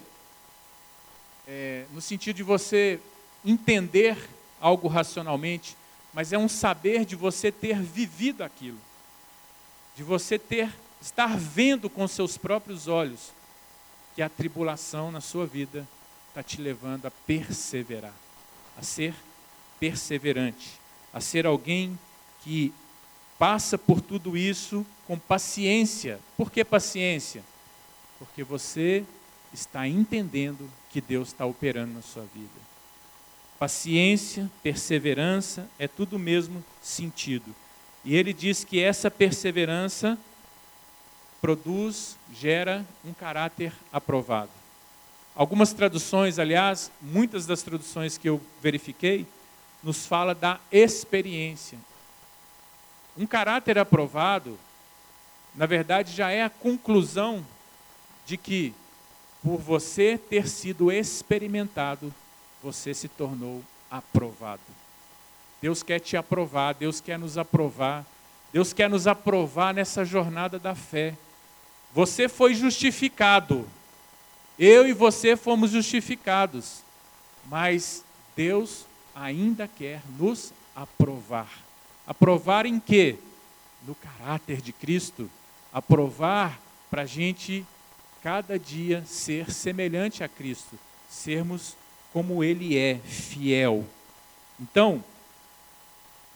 é, 1.46 1.84
no 1.92 2.00
sentido 2.00 2.36
de 2.36 2.42
você 2.42 3.00
entender 3.44 4.16
algo 4.60 4.88
racionalmente, 4.88 5.76
mas 6.12 6.32
é 6.32 6.38
um 6.38 6.48
saber 6.48 7.04
de 7.04 7.14
você 7.16 7.52
ter 7.52 7.80
vivido 7.80 8.42
aquilo, 8.42 8.78
de 9.96 10.02
você 10.02 10.38
ter 10.38 10.70
estar 11.00 11.36
vendo 11.36 11.88
com 11.88 12.06
seus 12.08 12.36
próprios 12.36 12.88
olhos 12.88 13.32
que 14.14 14.22
a 14.22 14.28
tribulação 14.28 15.12
na 15.12 15.20
sua 15.20 15.46
vida 15.46 15.86
está 16.28 16.42
te 16.42 16.60
levando 16.60 17.06
a 17.06 17.10
perseverar, 17.10 18.14
a 18.76 18.82
ser 18.82 19.14
perseverante, 19.78 20.72
a 21.12 21.20
ser 21.20 21.46
alguém 21.46 21.98
que 22.42 22.72
passa 23.38 23.78
por 23.78 24.00
tudo 24.00 24.36
isso 24.36 24.84
com 25.06 25.18
paciência. 25.18 26.18
Por 26.36 26.50
que 26.50 26.64
paciência? 26.64 27.42
Porque 28.18 28.42
você 28.42 29.04
está 29.52 29.86
entendendo 29.86 30.68
que 30.90 31.00
Deus 31.00 31.28
está 31.28 31.46
operando 31.46 31.94
na 31.94 32.02
sua 32.02 32.24
vida. 32.34 32.67
Paciência, 33.58 34.50
perseverança, 34.62 35.68
é 35.78 35.88
tudo 35.88 36.16
o 36.16 36.18
mesmo 36.18 36.64
sentido. 36.80 37.54
E 38.04 38.14
ele 38.14 38.32
diz 38.32 38.62
que 38.64 38.80
essa 38.80 39.10
perseverança 39.10 40.16
produz, 41.40 42.16
gera 42.32 42.84
um 43.04 43.12
caráter 43.12 43.72
aprovado. 43.92 44.50
Algumas 45.34 45.72
traduções, 45.72 46.38
aliás, 46.38 46.90
muitas 47.00 47.46
das 47.46 47.62
traduções 47.62 48.18
que 48.18 48.28
eu 48.28 48.40
verifiquei, 48.60 49.26
nos 49.82 50.06
fala 50.06 50.34
da 50.34 50.58
experiência. 50.72 51.78
Um 53.16 53.26
caráter 53.26 53.78
aprovado, 53.78 54.58
na 55.54 55.66
verdade, 55.66 56.12
já 56.12 56.30
é 56.30 56.42
a 56.42 56.50
conclusão 56.50 57.44
de 58.26 58.36
que, 58.36 58.74
por 59.42 59.58
você 59.58 60.18
ter 60.18 60.48
sido 60.48 60.90
experimentado, 60.90 62.12
você 62.62 62.92
se 62.94 63.08
tornou 63.08 63.62
aprovado. 63.90 64.60
Deus 65.60 65.82
quer 65.82 65.98
te 65.98 66.16
aprovar, 66.16 66.74
Deus 66.74 67.00
quer 67.00 67.18
nos 67.18 67.36
aprovar, 67.36 68.04
Deus 68.52 68.72
quer 68.72 68.88
nos 68.88 69.06
aprovar 69.06 69.74
nessa 69.74 70.04
jornada 70.04 70.58
da 70.58 70.74
fé. 70.74 71.14
Você 71.92 72.28
foi 72.28 72.54
justificado, 72.54 73.68
eu 74.58 74.86
e 74.86 74.92
você 74.92 75.36
fomos 75.36 75.70
justificados, 75.70 76.82
mas 77.46 78.04
Deus 78.36 78.86
ainda 79.14 79.66
quer 79.66 80.02
nos 80.18 80.52
aprovar. 80.74 81.50
Aprovar 82.06 82.66
em 82.66 82.78
quê? 82.78 83.18
No 83.86 83.94
caráter 83.94 84.60
de 84.60 84.72
Cristo. 84.72 85.30
Aprovar 85.72 86.60
para 86.90 87.02
a 87.02 87.06
gente 87.06 87.66
cada 88.22 88.58
dia 88.58 89.04
ser 89.06 89.50
semelhante 89.50 90.24
a 90.24 90.28
Cristo, 90.28 90.78
sermos 91.08 91.76
como 92.12 92.42
Ele 92.42 92.76
é, 92.76 92.98
fiel. 93.04 93.84
Então, 94.60 95.02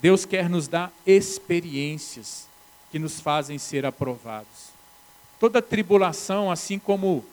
Deus 0.00 0.24
quer 0.24 0.48
nos 0.48 0.68
dar 0.68 0.92
experiências 1.06 2.48
que 2.90 2.98
nos 2.98 3.20
fazem 3.20 3.58
ser 3.58 3.86
aprovados. 3.86 4.72
Toda 5.38 5.62
tribulação, 5.62 6.50
assim 6.50 6.78
como 6.78 7.24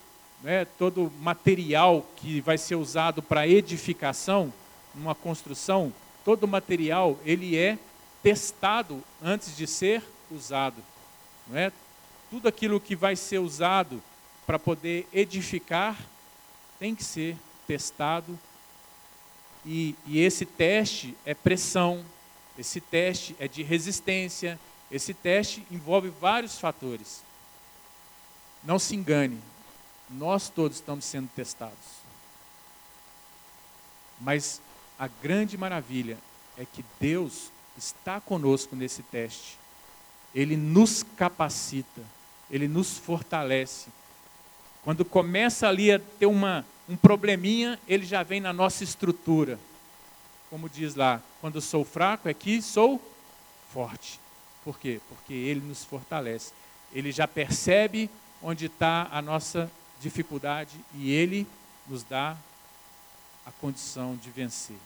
né, 0.42 0.66
todo 0.66 1.12
material 1.20 2.06
que 2.16 2.42
vai 2.42 2.58
ser 2.58 2.76
usado 2.76 3.22
para 3.22 3.48
edificação, 3.48 4.54
numa 4.96 5.14
construção, 5.14 5.94
todo 6.24 6.48
material 6.48 7.18
ele 7.26 7.58
é 7.58 7.78
testado 8.24 9.04
antes 9.22 9.56
de 9.56 9.68
ser 9.68 10.04
usado. 10.32 10.78
Não 11.48 11.58
é? 11.58 11.72
Tudo 12.30 12.48
aquilo 12.48 12.80
que 12.80 12.96
vai 12.96 13.16
ser 13.16 13.40
usado 13.40 14.02
para 14.46 14.60
poder 14.60 15.08
edificar 15.14 15.98
tem 16.80 16.96
que 16.96 17.04
ser 17.04 17.36
testado. 17.70 18.40
E, 19.64 19.96
e 20.08 20.20
esse 20.20 20.44
teste 20.44 21.16
é 21.24 21.36
pressão, 21.36 22.04
esse 22.58 22.82
teste 22.82 23.36
é 23.40 23.48
de 23.48 23.62
resistência, 23.62 24.60
esse 24.90 25.14
teste 25.14 25.64
envolve 25.70 26.10
vários 26.10 26.58
fatores. 26.58 27.22
Não 28.64 28.80
se 28.80 28.96
engane, 28.96 29.40
nós 30.10 30.50
todos 30.50 30.78
estamos 30.78 31.06
sendo 31.06 31.30
testados. 31.36 32.00
Mas 34.20 34.60
a 34.98 35.08
grande 35.08 35.56
maravilha 35.56 36.18
é 36.58 36.66
que 36.66 36.84
Deus 37.00 37.52
está 37.78 38.20
conosco 38.20 38.76
nesse 38.76 39.04
teste. 39.04 39.60
Ele 40.34 40.58
nos 40.58 41.04
capacita, 41.04 42.02
ele 42.50 42.68
nos 42.68 42.98
fortalece. 42.98 43.90
Quando 44.84 45.06
começa 45.06 45.68
ali 45.68 45.92
a 45.92 46.00
ter 46.00 46.26
uma, 46.26 46.66
um 46.90 46.98
probleminha, 46.98 47.80
ele 47.88 48.04
já 48.04 48.24
vem 48.24 48.42
na 48.42 48.52
nossa 48.52 48.84
estrutura. 48.84 49.60
Como 50.50 50.68
diz 50.68 50.96
lá, 50.96 51.22
quando 51.40 51.62
sou 51.62 51.86
fraco 51.86 52.28
é 52.28 52.34
que 52.34 52.62
sou 52.64 53.00
forte. 53.72 54.20
Por 54.64 54.80
quê? 54.80 55.00
Porque 55.08 55.34
ele 55.34 55.62
nos 55.62 55.84
fortalece. 55.84 56.52
Ele 56.92 57.12
já 57.12 57.28
percebe 57.28 58.10
onde 58.42 58.66
está 58.66 59.08
a 59.12 59.22
nossa 59.22 59.72
dificuldade 60.02 60.76
e 60.96 61.12
ele 61.12 61.46
nos 61.88 62.04
dá 62.04 62.36
a 63.46 63.52
condição 63.52 64.16
de 64.16 64.32
vencer. 64.32 64.78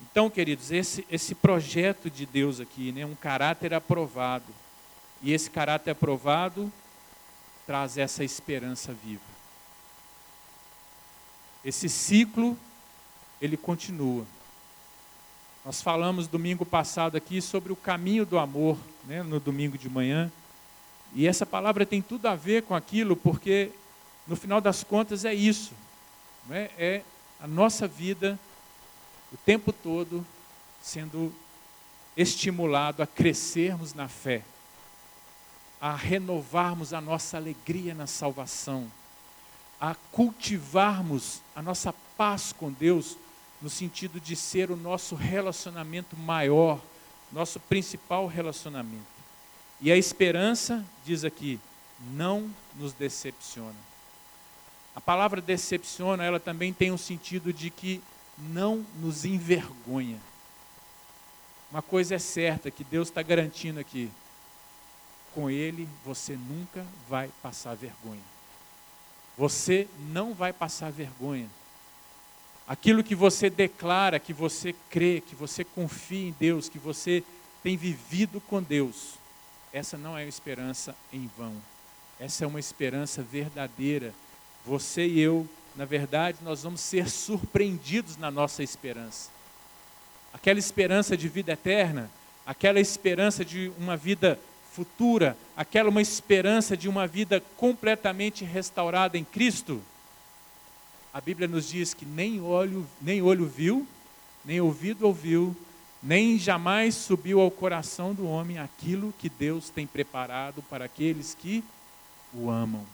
Então, 0.00 0.30
queridos, 0.30 0.70
esse, 0.70 1.04
esse 1.10 1.34
projeto 1.34 2.08
de 2.08 2.24
Deus 2.24 2.60
aqui, 2.60 2.92
né, 2.92 3.04
um 3.04 3.14
caráter 3.16 3.74
aprovado, 3.74 4.52
e 5.20 5.32
esse 5.32 5.50
caráter 5.50 5.90
aprovado 5.90 6.72
traz 7.66 7.98
essa 7.98 8.24
esperança 8.24 8.92
viva. 8.92 9.39
Esse 11.64 11.88
ciclo, 11.88 12.56
ele 13.40 13.56
continua. 13.56 14.24
Nós 15.64 15.82
falamos 15.82 16.26
domingo 16.26 16.64
passado 16.64 17.16
aqui 17.16 17.40
sobre 17.42 17.72
o 17.72 17.76
caminho 17.76 18.24
do 18.24 18.38
amor, 18.38 18.78
né, 19.04 19.22
no 19.22 19.38
domingo 19.38 19.76
de 19.76 19.88
manhã. 19.88 20.32
E 21.14 21.26
essa 21.26 21.44
palavra 21.44 21.84
tem 21.84 22.00
tudo 22.00 22.26
a 22.26 22.34
ver 22.34 22.62
com 22.62 22.74
aquilo, 22.74 23.14
porque 23.14 23.70
no 24.26 24.36
final 24.36 24.60
das 24.60 24.82
contas 24.82 25.24
é 25.24 25.34
isso. 25.34 25.72
É? 26.50 26.70
é 26.78 27.02
a 27.38 27.46
nossa 27.46 27.86
vida 27.86 28.38
o 29.32 29.36
tempo 29.36 29.72
todo 29.72 30.26
sendo 30.82 31.32
estimulado 32.16 33.02
a 33.02 33.06
crescermos 33.06 33.94
na 33.94 34.08
fé, 34.08 34.42
a 35.80 35.94
renovarmos 35.94 36.92
a 36.92 37.00
nossa 37.00 37.36
alegria 37.36 37.94
na 37.94 38.06
salvação, 38.06 38.90
a 39.80 39.94
cultivarmos 40.12 41.40
a 41.56 41.62
nossa 41.62 41.92
paz 42.16 42.52
com 42.52 42.70
Deus, 42.70 43.16
no 43.62 43.70
sentido 43.70 44.20
de 44.20 44.36
ser 44.36 44.70
o 44.70 44.76
nosso 44.76 45.14
relacionamento 45.14 46.16
maior, 46.16 46.80
nosso 47.32 47.58
principal 47.58 48.26
relacionamento. 48.26 49.06
E 49.80 49.90
a 49.90 49.96
esperança, 49.96 50.84
diz 51.04 51.24
aqui, 51.24 51.58
não 52.12 52.50
nos 52.76 52.92
decepciona. 52.92 53.76
A 54.94 55.00
palavra 55.00 55.40
decepciona, 55.40 56.24
ela 56.24 56.40
também 56.40 56.72
tem 56.72 56.92
um 56.92 56.98
sentido 56.98 57.52
de 57.52 57.70
que 57.70 58.02
não 58.36 58.84
nos 58.98 59.24
envergonha. 59.24 60.18
Uma 61.70 61.80
coisa 61.80 62.16
é 62.16 62.18
certa 62.18 62.70
que 62.70 62.82
Deus 62.82 63.08
está 63.08 63.22
garantindo 63.22 63.78
aqui: 63.80 64.10
com 65.34 65.48
Ele 65.48 65.88
você 66.04 66.36
nunca 66.36 66.84
vai 67.08 67.30
passar 67.42 67.74
vergonha. 67.76 68.39
Você 69.40 69.88
não 70.12 70.34
vai 70.34 70.52
passar 70.52 70.92
vergonha. 70.92 71.48
Aquilo 72.68 73.02
que 73.02 73.14
você 73.14 73.48
declara, 73.48 74.20
que 74.20 74.34
você 74.34 74.74
crê, 74.90 75.22
que 75.26 75.34
você 75.34 75.64
confia 75.64 76.28
em 76.28 76.36
Deus, 76.38 76.68
que 76.68 76.78
você 76.78 77.24
tem 77.62 77.74
vivido 77.74 78.38
com 78.42 78.62
Deus, 78.62 79.14
essa 79.72 79.96
não 79.96 80.10
é 80.16 80.24
uma 80.24 80.28
esperança 80.28 80.94
em 81.10 81.30
vão. 81.38 81.56
Essa 82.18 82.44
é 82.44 82.46
uma 82.46 82.60
esperança 82.60 83.22
verdadeira. 83.22 84.12
Você 84.66 85.06
e 85.06 85.18
eu 85.18 85.48
na 85.74 85.84
verdade, 85.84 86.38
nós 86.42 86.62
vamos 86.62 86.80
ser 86.82 87.08
surpreendidos 87.08 88.16
na 88.16 88.30
nossa 88.30 88.62
esperança. 88.62 89.30
Aquela 90.30 90.58
esperança 90.58 91.16
de 91.16 91.28
vida 91.28 91.52
eterna, 91.52 92.10
aquela 92.44 92.80
esperança 92.80 93.44
de 93.44 93.72
uma 93.78 93.96
vida 93.96 94.38
futura, 94.72 95.36
aquela 95.56 95.88
uma 95.88 96.00
esperança 96.00 96.76
de 96.76 96.88
uma 96.88 97.06
vida 97.06 97.42
completamente 97.56 98.44
restaurada 98.44 99.18
em 99.18 99.24
Cristo. 99.24 99.82
A 101.12 101.20
Bíblia 101.20 101.48
nos 101.48 101.68
diz 101.68 101.92
que 101.92 102.06
nem 102.06 102.40
olho, 102.40 102.86
nem 103.00 103.20
olho 103.20 103.46
viu, 103.46 103.86
nem 104.44 104.60
ouvido 104.60 105.06
ouviu, 105.06 105.56
nem 106.02 106.38
jamais 106.38 106.94
subiu 106.94 107.40
ao 107.40 107.50
coração 107.50 108.14
do 108.14 108.26
homem 108.26 108.58
aquilo 108.58 109.12
que 109.18 109.28
Deus 109.28 109.70
tem 109.70 109.86
preparado 109.86 110.62
para 110.62 110.84
aqueles 110.84 111.34
que 111.34 111.64
o 112.32 112.48
amam. 112.48 112.86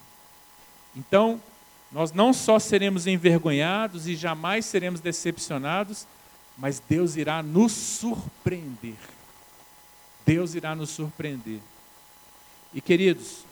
Então, 0.97 1.41
nós 1.93 2.11
não 2.11 2.33
só 2.33 2.59
seremos 2.59 3.07
envergonhados 3.07 4.09
e 4.09 4.17
jamais 4.17 4.65
seremos 4.65 5.01
decepcionados, 5.01 6.07
mas 6.57 6.81
Deus 6.81 7.17
irá 7.17 7.43
nos 7.43 7.73
surpreender. 7.73 8.97
Deus 10.27 10.57
irá 10.57 10.75
nos 10.75 10.91
surpreender. 10.91 11.61
E 12.75 12.81
queridos, 12.81 13.45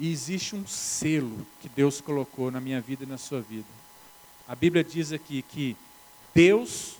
existe 0.00 0.56
um 0.56 0.66
selo 0.66 1.46
que 1.60 1.68
Deus 1.68 2.00
colocou 2.00 2.50
na 2.50 2.60
minha 2.60 2.80
vida 2.80 3.04
e 3.04 3.06
na 3.06 3.16
sua 3.16 3.40
vida. 3.40 3.68
A 4.48 4.56
Bíblia 4.56 4.82
diz 4.82 5.12
aqui 5.12 5.42
que 5.42 5.76
Deus 6.34 6.96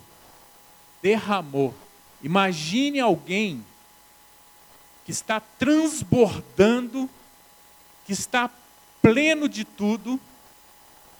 derramou. 1.01 1.75
Imagine 2.23 3.01
alguém 3.01 3.65
que 5.03 5.11
está 5.11 5.41
transbordando, 5.41 7.09
que 8.05 8.13
está 8.13 8.49
pleno 9.01 9.49
de 9.49 9.65
tudo, 9.65 10.17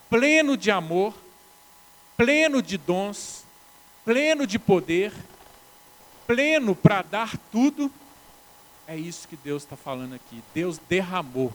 pleno 0.10 0.56
de 0.56 0.72
amor, 0.72 1.14
pleno 2.16 2.62
de 2.62 2.78
dons, 2.78 3.44
pleno 4.06 4.48
de 4.48 4.58
poder, 4.58 5.12
pleno 6.32 6.74
para 6.74 7.02
dar 7.02 7.38
tudo, 7.52 7.92
é 8.88 8.96
isso 8.96 9.28
que 9.28 9.36
Deus 9.36 9.64
está 9.64 9.76
falando 9.76 10.16
aqui. 10.16 10.42
Deus 10.54 10.80
derramou. 10.88 11.52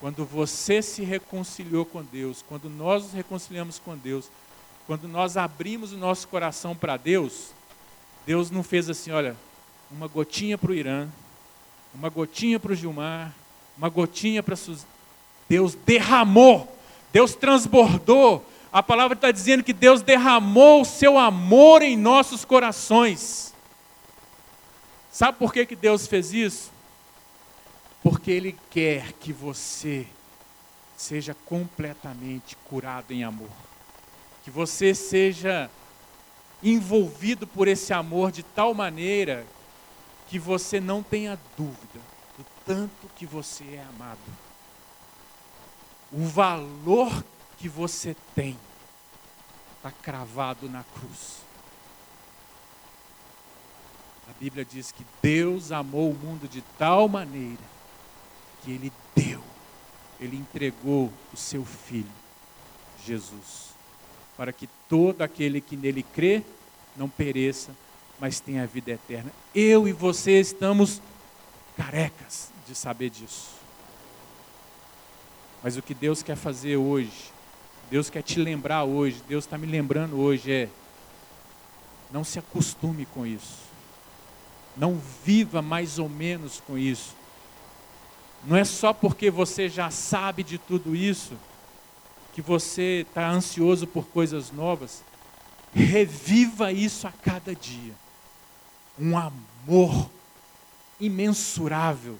Quando 0.00 0.24
você 0.24 0.82
se 0.82 1.04
reconciliou 1.04 1.84
com 1.84 2.02
Deus, 2.02 2.44
quando 2.48 2.68
nós 2.68 3.04
nos 3.04 3.12
reconciliamos 3.12 3.78
com 3.78 3.96
Deus, 3.96 4.28
quando 4.88 5.06
nós 5.06 5.36
abrimos 5.36 5.92
o 5.92 5.96
nosso 5.96 6.26
coração 6.26 6.74
para 6.74 6.96
Deus, 6.96 7.52
Deus 8.26 8.50
não 8.50 8.64
fez 8.64 8.90
assim, 8.90 9.12
olha, 9.12 9.36
uma 9.88 10.08
gotinha 10.08 10.58
para 10.58 10.72
o 10.72 10.74
Irã, 10.74 11.08
uma 11.94 12.08
gotinha 12.08 12.58
para 12.58 12.72
o 12.72 12.74
Gilmar, 12.74 13.32
uma 13.78 13.88
gotinha 13.88 14.42
para 14.42 14.56
Suzana. 14.56 14.88
Deus 15.48 15.76
derramou, 15.76 16.76
Deus 17.12 17.36
transbordou. 17.36 18.44
A 18.76 18.82
palavra 18.82 19.14
está 19.14 19.30
dizendo 19.30 19.64
que 19.64 19.72
Deus 19.72 20.02
derramou 20.02 20.82
o 20.82 20.84
seu 20.84 21.16
amor 21.16 21.80
em 21.80 21.96
nossos 21.96 22.44
corações. 22.44 23.54
Sabe 25.10 25.38
por 25.38 25.50
que, 25.50 25.64
que 25.64 25.74
Deus 25.74 26.06
fez 26.06 26.30
isso? 26.34 26.70
Porque 28.02 28.30
Ele 28.30 28.54
quer 28.68 29.14
que 29.14 29.32
você 29.32 30.06
seja 30.94 31.34
completamente 31.46 32.54
curado 32.68 33.12
em 33.12 33.24
amor. 33.24 33.48
Que 34.44 34.50
você 34.50 34.94
seja 34.94 35.70
envolvido 36.62 37.46
por 37.46 37.68
esse 37.68 37.94
amor 37.94 38.30
de 38.30 38.42
tal 38.42 38.74
maneira 38.74 39.46
que 40.28 40.38
você 40.38 40.80
não 40.80 41.02
tenha 41.02 41.40
dúvida 41.56 42.00
do 42.36 42.44
tanto 42.66 43.08
que 43.16 43.24
você 43.24 43.64
é 43.64 43.86
amado. 43.88 44.20
O 46.12 46.26
valor 46.26 47.24
que 47.58 47.68
você 47.68 48.16
tem 48.34 48.56
está 49.76 49.90
cravado 50.02 50.68
na 50.68 50.82
cruz. 50.82 51.36
A 54.28 54.32
Bíblia 54.40 54.64
diz 54.64 54.90
que 54.90 55.06
Deus 55.22 55.70
amou 55.70 56.10
o 56.10 56.14
mundo 56.14 56.48
de 56.48 56.60
tal 56.76 57.08
maneira 57.08 57.62
que 58.62 58.72
Ele 58.72 58.92
deu, 59.14 59.40
Ele 60.18 60.36
entregou 60.36 61.12
o 61.32 61.36
seu 61.36 61.64
Filho, 61.64 62.10
Jesus, 63.04 63.70
para 64.36 64.52
que 64.52 64.68
todo 64.88 65.22
aquele 65.22 65.60
que 65.60 65.76
nele 65.76 66.02
crê 66.02 66.42
não 66.96 67.08
pereça, 67.08 67.70
mas 68.18 68.40
tenha 68.40 68.64
a 68.64 68.66
vida 68.66 68.90
eterna. 68.90 69.30
Eu 69.54 69.86
e 69.86 69.92
você 69.92 70.40
estamos 70.40 71.00
carecas 71.76 72.50
de 72.66 72.74
saber 72.74 73.10
disso. 73.10 73.54
Mas 75.62 75.76
o 75.76 75.82
que 75.82 75.94
Deus 75.94 76.22
quer 76.22 76.36
fazer 76.36 76.76
hoje, 76.76 77.35
Deus 77.90 78.10
quer 78.10 78.22
te 78.22 78.40
lembrar 78.40 78.84
hoje, 78.84 79.22
Deus 79.28 79.44
está 79.44 79.56
me 79.56 79.66
lembrando 79.66 80.16
hoje 80.16 80.50
é: 80.50 80.68
não 82.10 82.24
se 82.24 82.38
acostume 82.38 83.06
com 83.06 83.26
isso. 83.26 83.66
Não 84.76 85.00
viva 85.24 85.62
mais 85.62 85.98
ou 85.98 86.08
menos 86.08 86.60
com 86.66 86.76
isso. 86.76 87.14
Não 88.44 88.56
é 88.56 88.64
só 88.64 88.92
porque 88.92 89.30
você 89.30 89.68
já 89.68 89.90
sabe 89.90 90.42
de 90.42 90.58
tudo 90.58 90.94
isso 90.94 91.34
que 92.34 92.42
você 92.42 93.06
está 93.08 93.30
ansioso 93.30 93.86
por 93.86 94.06
coisas 94.08 94.52
novas. 94.52 95.02
Reviva 95.74 96.72
isso 96.72 97.06
a 97.06 97.12
cada 97.12 97.54
dia. 97.54 97.94
Um 98.98 99.16
amor 99.16 100.10
imensurável, 101.00 102.18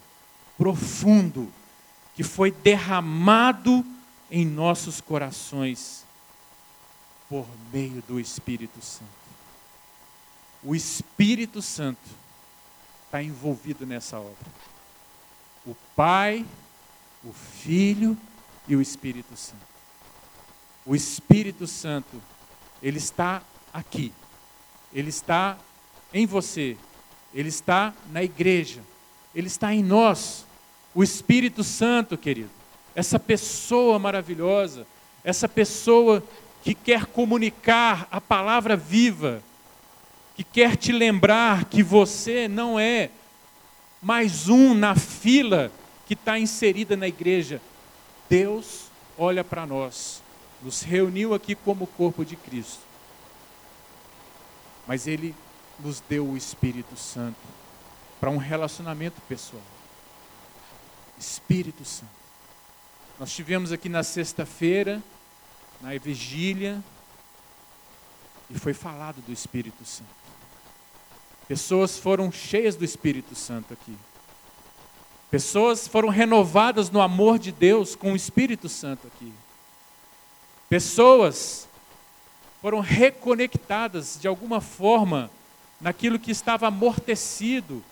profundo, 0.56 1.52
que 2.14 2.22
foi 2.22 2.50
derramado 2.50 3.84
em 4.30 4.44
nossos 4.44 5.00
corações 5.00 6.04
por 7.28 7.46
meio 7.72 8.02
do 8.02 8.20
Espírito 8.20 8.80
Santo. 8.80 9.10
O 10.62 10.74
Espírito 10.74 11.62
Santo 11.62 12.08
está 13.04 13.22
envolvido 13.22 13.86
nessa 13.86 14.18
obra. 14.18 14.46
O 15.64 15.74
Pai, 15.94 16.44
o 17.24 17.32
Filho 17.32 18.16
e 18.66 18.74
o 18.74 18.80
Espírito 18.80 19.36
Santo. 19.36 19.66
O 20.84 20.94
Espírito 20.94 21.66
Santo 21.66 22.22
ele 22.82 22.98
está 22.98 23.42
aqui. 23.72 24.12
Ele 24.92 25.08
está 25.08 25.58
em 26.12 26.26
você. 26.26 26.76
Ele 27.34 27.48
está 27.48 27.94
na 28.10 28.22
igreja. 28.22 28.82
Ele 29.34 29.46
está 29.46 29.74
em 29.74 29.82
nós. 29.82 30.46
O 30.94 31.02
Espírito 31.02 31.62
Santo, 31.64 32.16
querido. 32.16 32.55
Essa 32.96 33.20
pessoa 33.20 33.96
maravilhosa. 33.96 34.84
Essa 35.22 35.48
pessoa 35.48 36.20
que 36.64 36.74
quer 36.74 37.06
comunicar 37.06 38.08
a 38.10 38.20
palavra 38.20 38.76
viva. 38.76 39.40
Que 40.34 40.42
quer 40.42 40.76
te 40.76 40.90
lembrar 40.90 41.66
que 41.66 41.80
você 41.80 42.48
não 42.48 42.76
é 42.76 43.10
mais 44.02 44.48
um 44.48 44.74
na 44.74 44.96
fila 44.96 45.70
que 46.06 46.14
está 46.14 46.36
inserida 46.36 46.96
na 46.96 47.06
igreja. 47.06 47.62
Deus 48.28 48.86
olha 49.16 49.44
para 49.44 49.64
nós 49.64 50.26
nos 50.62 50.82
reuniu 50.82 51.34
aqui 51.34 51.54
como 51.54 51.86
corpo 51.86 52.24
de 52.24 52.36
Cristo. 52.36 52.80
Mas 54.86 55.06
Ele 55.06 55.34
nos 55.78 56.00
deu 56.00 56.26
o 56.26 56.36
Espírito 56.36 56.96
Santo 56.96 57.38
para 58.20 58.30
um 58.30 58.36
relacionamento 58.36 59.20
pessoal. 59.22 59.62
Espírito 61.18 61.84
Santo. 61.84 62.15
Nós 63.18 63.32
tivemos 63.32 63.72
aqui 63.72 63.88
na 63.88 64.02
sexta-feira, 64.02 65.02
na 65.80 65.96
vigília, 65.96 66.84
e 68.50 68.58
foi 68.58 68.74
falado 68.74 69.22
do 69.22 69.32
Espírito 69.32 69.86
Santo. 69.86 70.10
Pessoas 71.48 71.98
foram 71.98 72.30
cheias 72.30 72.76
do 72.76 72.84
Espírito 72.84 73.34
Santo 73.34 73.72
aqui. 73.72 73.96
Pessoas 75.30 75.88
foram 75.88 76.10
renovadas 76.10 76.90
no 76.90 77.00
amor 77.00 77.38
de 77.38 77.50
Deus 77.52 77.96
com 77.96 78.12
o 78.12 78.16
Espírito 78.16 78.68
Santo 78.68 79.06
aqui. 79.06 79.32
Pessoas 80.68 81.66
foram 82.60 82.80
reconectadas 82.80 84.18
de 84.20 84.28
alguma 84.28 84.60
forma 84.60 85.30
naquilo 85.80 86.18
que 86.18 86.30
estava 86.30 86.66
amortecido 86.66 87.82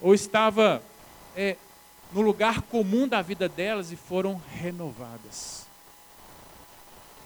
ou 0.00 0.14
estava 0.14 0.82
é, 1.36 1.56
no 2.12 2.20
lugar 2.20 2.62
comum 2.62 3.08
da 3.08 3.22
vida 3.22 3.48
delas 3.48 3.90
e 3.90 3.96
foram 3.96 4.40
renovadas. 4.54 5.66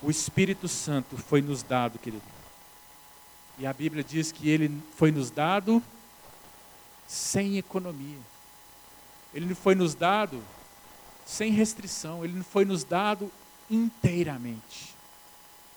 O 0.02 0.10
Espírito 0.10 0.68
Santo 0.68 1.16
foi 1.16 1.42
nos 1.42 1.62
dado, 1.62 1.98
querido. 1.98 2.22
E 3.58 3.66
a 3.66 3.72
Bíblia 3.72 4.04
diz 4.04 4.30
que 4.30 4.48
ele 4.48 4.70
foi 4.96 5.10
nos 5.10 5.30
dado 5.30 5.82
sem 7.06 7.56
economia. 7.56 8.18
Ele 9.34 9.54
foi 9.54 9.74
nos 9.74 9.94
dado 9.94 10.42
sem 11.24 11.50
restrição, 11.50 12.24
ele 12.24 12.42
foi 12.42 12.64
nos 12.64 12.84
dado 12.84 13.30
inteiramente. 13.70 14.94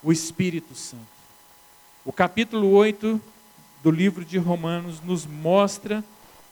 O 0.02 0.12
Espírito 0.12 0.74
Santo. 0.74 1.20
O 2.04 2.12
capítulo 2.12 2.70
8 2.70 3.20
do 3.82 3.90
livro 3.90 4.24
de 4.24 4.38
Romanos 4.38 5.00
nos 5.00 5.26
mostra 5.26 6.04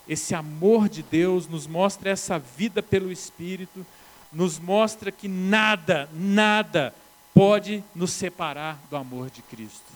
esse 0.09 0.35
amor 0.35 0.89
de 0.89 1.03
Deus, 1.03 1.47
nos 1.47 1.67
mostra 1.67 2.11
essa 2.11 2.39
vida 2.39 2.83
pelo 2.83 3.13
Espírito, 3.13 3.85
nos 4.33 4.59
mostra 4.59 5.13
que 5.13 5.29
nada, 5.29 6.09
nada 6.13 6.95
pode 7.35 7.85
nos 7.95 8.13
separar 8.13 8.81
do 8.89 8.97
amor 8.97 9.31
de 9.31 9.43
Cristo. 9.43 9.93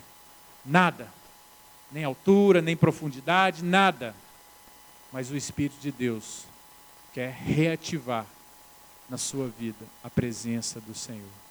Nada. 0.65 1.09
Nem 1.91 2.05
altura, 2.05 2.61
nem 2.61 2.77
profundidade, 2.77 3.65
nada. 3.65 4.15
Mas 5.13 5.31
o 5.31 5.37
Espírito 5.37 5.81
de 5.81 5.91
Deus 5.91 6.45
quer 7.13 7.33
reativar 7.33 8.27
na 9.09 9.19
sua 9.19 9.49
vida 9.49 9.85
a 10.05 10.09
presença 10.09 10.81
do 10.81 10.95
Senhor. 10.95 11.43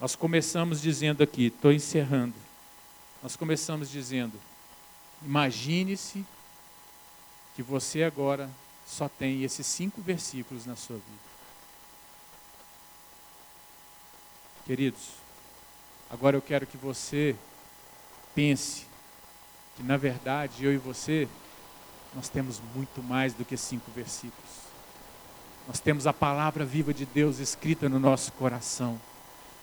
Nós 0.00 0.16
começamos 0.16 0.80
dizendo 0.80 1.22
aqui, 1.22 1.46
estou 1.46 1.72
encerrando. 1.72 2.34
Nós 3.22 3.36
começamos 3.36 3.88
dizendo: 3.88 4.38
imagine-se 5.24 6.24
que 7.54 7.62
você 7.62 8.02
agora 8.02 8.50
só 8.86 9.08
tem 9.08 9.42
esses 9.42 9.66
cinco 9.66 10.00
versículos 10.00 10.66
na 10.66 10.76
sua 10.76 10.96
vida. 10.96 11.32
Queridos, 14.64 15.08
agora 16.10 16.36
eu 16.36 16.42
quero 16.42 16.66
que 16.66 16.76
você 16.76 17.34
pense 18.34 18.86
que, 19.76 19.82
na 19.82 19.96
verdade, 19.96 20.64
eu 20.64 20.72
e 20.72 20.76
você, 20.76 21.28
nós 22.14 22.28
temos 22.28 22.60
muito 22.74 23.02
mais 23.02 23.34
do 23.34 23.44
que 23.44 23.56
cinco 23.56 23.90
versículos. 23.90 24.50
Nós 25.66 25.80
temos 25.80 26.06
a 26.06 26.12
palavra 26.12 26.64
viva 26.64 26.92
de 26.92 27.06
Deus 27.06 27.38
escrita 27.38 27.88
no 27.88 27.98
nosso 27.98 28.32
coração. 28.32 29.00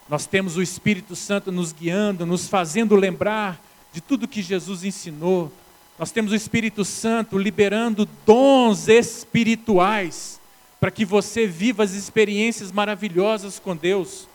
Nós 0.08 0.26
temos 0.26 0.58
o 0.58 0.62
Espírito 0.62 1.16
Santo 1.16 1.52
nos 1.52 1.72
guiando, 1.72 2.26
nos 2.26 2.48
fazendo 2.48 2.96
lembrar 2.96 3.60
de 3.92 4.02
tudo 4.02 4.28
que 4.28 4.42
Jesus 4.42 4.84
ensinou. 4.84 5.52
Nós 6.00 6.12
temos 6.12 6.32
o 6.32 6.36
Espírito 6.36 6.86
Santo 6.86 7.38
liberando 7.38 8.08
dons 8.26 8.88
espirituais 8.88 10.40
para 10.80 10.90
que 10.90 11.04
você 11.04 11.46
viva 11.46 11.84
as 11.84 11.92
experiências 11.92 12.72
maravilhosas 12.72 13.60
com 13.60 13.76
Deus, 13.76 14.26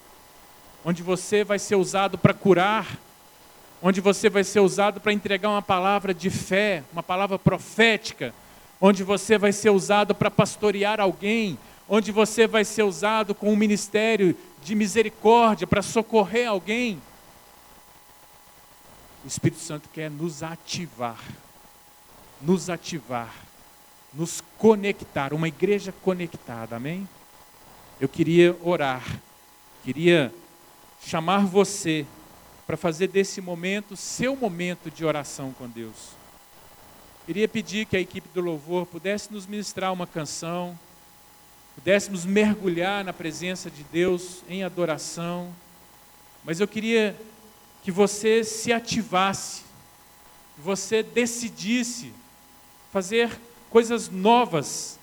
onde 0.84 1.02
você 1.02 1.42
vai 1.42 1.58
ser 1.58 1.76
usado 1.76 2.18
para 2.18 2.34
curar, 2.34 2.98
onde 3.80 4.02
você 4.02 4.28
vai 4.28 4.44
ser 4.44 4.60
usado 4.60 5.00
para 5.00 5.14
entregar 5.14 5.48
uma 5.48 5.62
palavra 5.62 6.12
de 6.12 6.28
fé, 6.28 6.84
uma 6.92 7.02
palavra 7.02 7.38
profética, 7.38 8.34
onde 8.78 9.02
você 9.02 9.38
vai 9.38 9.50
ser 9.50 9.70
usado 9.70 10.14
para 10.14 10.30
pastorear 10.30 11.00
alguém, 11.00 11.58
onde 11.88 12.12
você 12.12 12.46
vai 12.46 12.66
ser 12.66 12.82
usado 12.82 13.34
com 13.34 13.50
um 13.50 13.56
ministério 13.56 14.36
de 14.62 14.74
misericórdia 14.74 15.66
para 15.66 15.80
socorrer 15.80 16.46
alguém. 16.46 17.00
O 19.24 19.26
Espírito 19.26 19.62
Santo 19.62 19.88
quer 19.88 20.10
nos 20.10 20.42
ativar, 20.42 21.18
nos 22.44 22.68
ativar, 22.68 23.34
nos 24.12 24.42
conectar, 24.58 25.32
uma 25.32 25.48
igreja 25.48 25.92
conectada, 26.02 26.76
amém? 26.76 27.08
Eu 27.98 28.08
queria 28.08 28.56
orar, 28.62 29.02
queria 29.82 30.32
chamar 31.00 31.46
você 31.46 32.06
para 32.66 32.76
fazer 32.76 33.08
desse 33.08 33.40
momento 33.40 33.96
seu 33.96 34.36
momento 34.36 34.90
de 34.90 35.04
oração 35.04 35.52
com 35.52 35.68
Deus. 35.68 36.10
Queria 37.24 37.48
pedir 37.48 37.86
que 37.86 37.96
a 37.96 38.00
equipe 38.00 38.28
do 38.34 38.42
louvor 38.42 38.84
pudesse 38.84 39.32
nos 39.32 39.46
ministrar 39.46 39.92
uma 39.92 40.06
canção, 40.06 40.78
pudéssemos 41.74 42.26
mergulhar 42.26 43.02
na 43.02 43.12
presença 43.12 43.70
de 43.70 43.82
Deus 43.84 44.42
em 44.48 44.62
adoração, 44.62 45.54
mas 46.44 46.60
eu 46.60 46.68
queria 46.68 47.18
que 47.82 47.90
você 47.90 48.44
se 48.44 48.70
ativasse, 48.70 49.62
que 50.54 50.60
você 50.60 51.02
decidisse 51.02 52.12
fazer 52.94 53.28
coisas 53.70 54.08
novas 54.08 55.00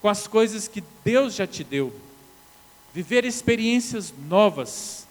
com 0.00 0.08
as 0.08 0.26
coisas 0.26 0.66
que 0.66 0.82
Deus 1.04 1.36
já 1.36 1.46
te 1.46 1.62
deu, 1.62 1.94
viver 2.92 3.24
experiências 3.24 4.12
novas 4.28 5.06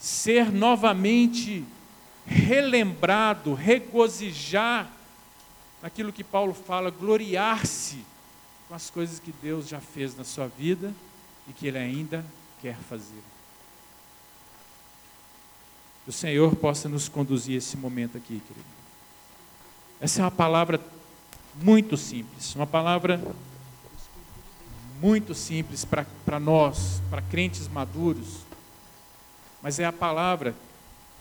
ser 0.00 0.50
novamente 0.50 1.62
relembrado, 2.24 3.52
regozijar 3.52 4.90
naquilo 5.82 6.10
que 6.10 6.24
Paulo 6.24 6.54
fala, 6.54 6.90
gloriar-se 6.90 8.02
com 8.66 8.74
as 8.74 8.88
coisas 8.88 9.18
que 9.18 9.30
Deus 9.42 9.68
já 9.68 9.78
fez 9.78 10.16
na 10.16 10.24
sua 10.24 10.48
vida 10.48 10.94
e 11.46 11.52
que 11.52 11.66
Ele 11.66 11.76
ainda 11.76 12.24
quer 12.62 12.76
fazer. 12.88 13.22
Que 16.04 16.08
o 16.08 16.12
Senhor 16.14 16.56
possa 16.56 16.88
nos 16.88 17.10
conduzir 17.10 17.58
esse 17.58 17.76
momento 17.76 18.16
aqui, 18.16 18.40
querido. 18.40 18.66
Essa 20.00 20.22
é 20.22 20.24
uma 20.24 20.30
palavra 20.30 20.80
muito 21.54 21.96
simples, 21.96 22.54
uma 22.54 22.66
palavra 22.66 23.20
muito 25.00 25.34
simples 25.34 25.84
para 25.84 26.38
nós, 26.38 27.02
para 27.10 27.20
crentes 27.22 27.66
maduros 27.68 28.52
mas 29.62 29.78
é 29.78 29.84
a 29.84 29.92
palavra 29.92 30.54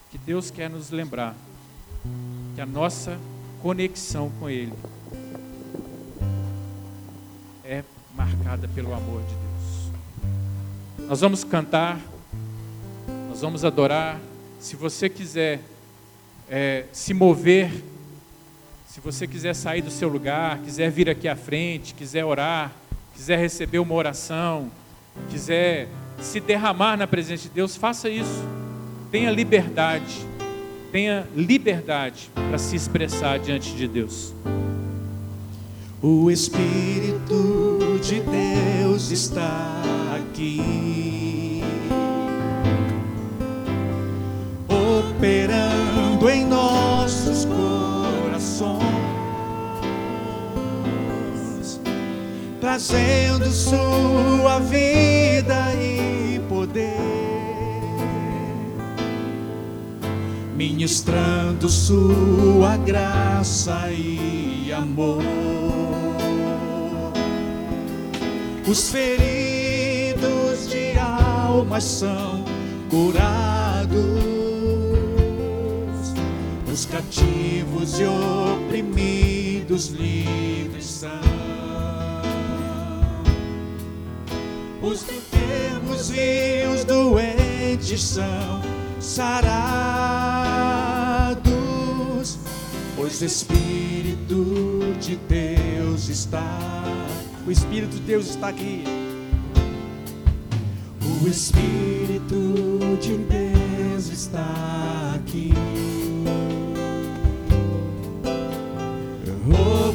que 0.10 0.18
Deus 0.18 0.50
quer 0.50 0.68
nos 0.68 0.90
lembrar 0.90 1.36
que 2.56 2.60
a 2.60 2.66
nossa 2.66 3.20
conexão 3.62 4.32
com 4.40 4.50
Ele 4.50 4.74
é 7.64 7.84
marcada 8.16 8.68
pelo 8.68 8.94
amor 8.94 9.22
de 9.22 9.36
Deus. 9.36 11.08
Nós 11.08 11.22
vamos 11.22 11.44
cantar, 11.44 12.02
nós 13.30 13.42
vamos 13.42 13.64
adorar. 13.64 14.20
Se 14.60 14.76
você 14.76 15.08
quiser 15.08 15.62
é, 16.50 16.86
se 16.92 17.14
mover, 17.14 17.72
se 18.92 19.00
você 19.00 19.26
quiser 19.26 19.56
sair 19.56 19.82
do 19.82 19.90
seu 19.90 20.10
lugar, 20.10 20.60
quiser 20.60 20.92
vir 20.92 21.10
aqui 21.10 21.26
à 21.26 21.36
frente, 21.36 21.94
quiser 21.94 22.26
orar, 22.26 22.74
quiser 23.16 23.40
receber 23.40 23.80
uma 23.80 23.94
oração, 23.94 24.70
quiser 25.30 25.88
se 26.20 26.42
derramar 26.42 26.98
na 26.98 27.08
presença 27.08 27.44
de 27.44 27.50
Deus, 27.52 27.78
faça 27.78 28.10
isso. 28.10 28.44
Tenha 29.10 29.32
liberdade. 29.32 30.14
Tenha 30.92 31.26
liberdade 31.34 32.30
para 32.34 32.58
se 32.58 32.76
expressar 32.76 33.40
diante 33.40 33.74
de 33.76 33.88
Deus. 33.88 34.34
O 36.02 36.30
Espírito 36.30 37.98
de 38.04 38.20
Deus 38.20 39.10
está 39.10 39.82
aqui, 40.18 41.64
operando 44.68 46.30
em 46.30 46.46
nossos 46.46 47.46
corações, 48.42 48.82
trazendo 52.60 53.46
sua 53.52 54.60
vida 54.60 55.74
e 55.76 56.42
poder, 56.50 56.98
ministrando 60.56 61.70
Sua 61.70 62.78
graça 62.78 63.92
e 63.92 64.72
amor. 64.74 65.24
Os 68.68 68.90
feridos 68.90 70.68
de 70.70 70.98
alma 70.98 71.80
são 71.82 72.44
curados, 72.90 74.41
os 76.82 76.86
cativos 76.88 78.00
e 78.00 78.06
oprimidos 78.06 79.90
livres 79.90 80.86
são. 80.86 81.12
Os 84.82 85.04
enfermos 85.04 86.10
e 86.10 86.66
os 86.74 86.84
doentes 86.84 88.02
são 88.04 88.64
sarados, 89.00 89.60
pois 92.96 93.22
o 93.22 93.26
Espírito 93.26 94.96
de 95.00 95.18
Deus 95.18 96.10
está. 96.10 96.58
O 97.46 97.52
Espírito 97.52 97.94
de 97.98 98.02
Deus 98.02 98.28
está 98.32 98.48
aqui. 98.48 98.84
O 101.22 101.28
Espírito 101.28 102.80
de 103.00 103.18
Deus 103.18 104.08
está 104.08 105.14
aqui. 105.16 105.54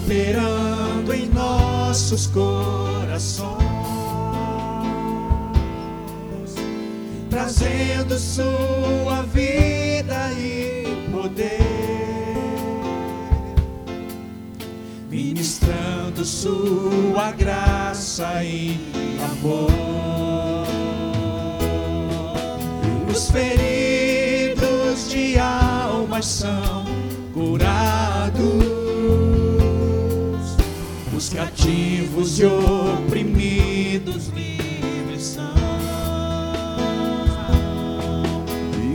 Operando 0.06 1.12
em 1.12 1.26
nossos 1.26 2.28
corações 2.28 3.66
trazendo 7.28 8.18
sua 8.18 9.22
vida 9.32 10.32
e 10.32 10.84
poder, 11.12 11.60
ministrando 15.10 16.24
sua 16.24 17.32
graça 17.32 18.44
e 18.44 18.78
amor. 19.32 19.70
Os 23.10 23.30
feridos 23.30 25.10
de 25.10 25.36
alma 25.38 26.22
são 26.22 26.84
curados, 27.34 28.75
os 31.26 31.28
cativos 31.30 32.38
e 32.38 32.44
oprimidos 32.46 34.30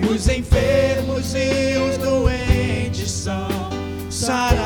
Os 0.09 0.27
enfermos 0.27 1.33
e 1.33 1.77
os 1.79 1.97
doentes 1.97 3.09
são 3.11 3.47
sarados, 4.09 4.61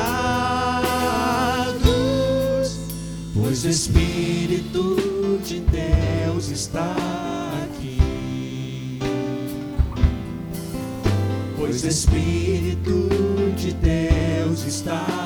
pois 3.34 3.64
o 3.64 3.68
Espírito 3.68 5.40
de 5.44 5.60
Deus 5.60 6.50
está 6.50 6.94
aqui. 7.64 8.98
Pois 11.56 11.82
o 11.84 11.88
Espírito 11.88 13.08
de 13.56 13.72
Deus 13.72 14.64
está 14.66 15.00
aqui. 15.00 15.25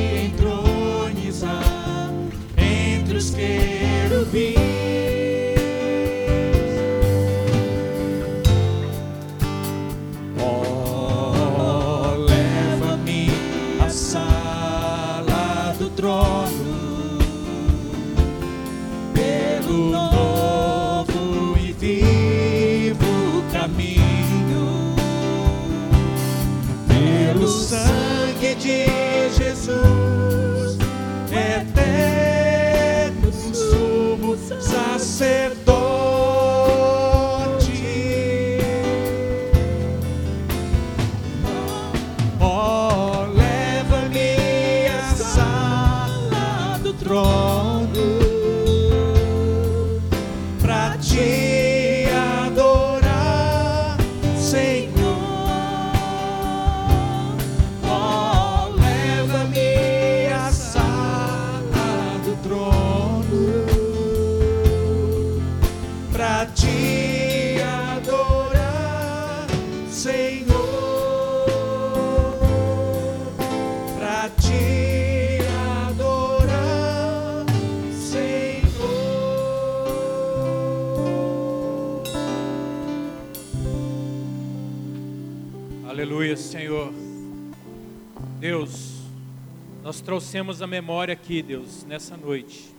trouxemos 90.31 90.61
a 90.61 90.67
memória 90.67 91.11
aqui, 91.11 91.41
Deus, 91.41 91.83
nessa 91.83 92.15
noite. 92.15 92.73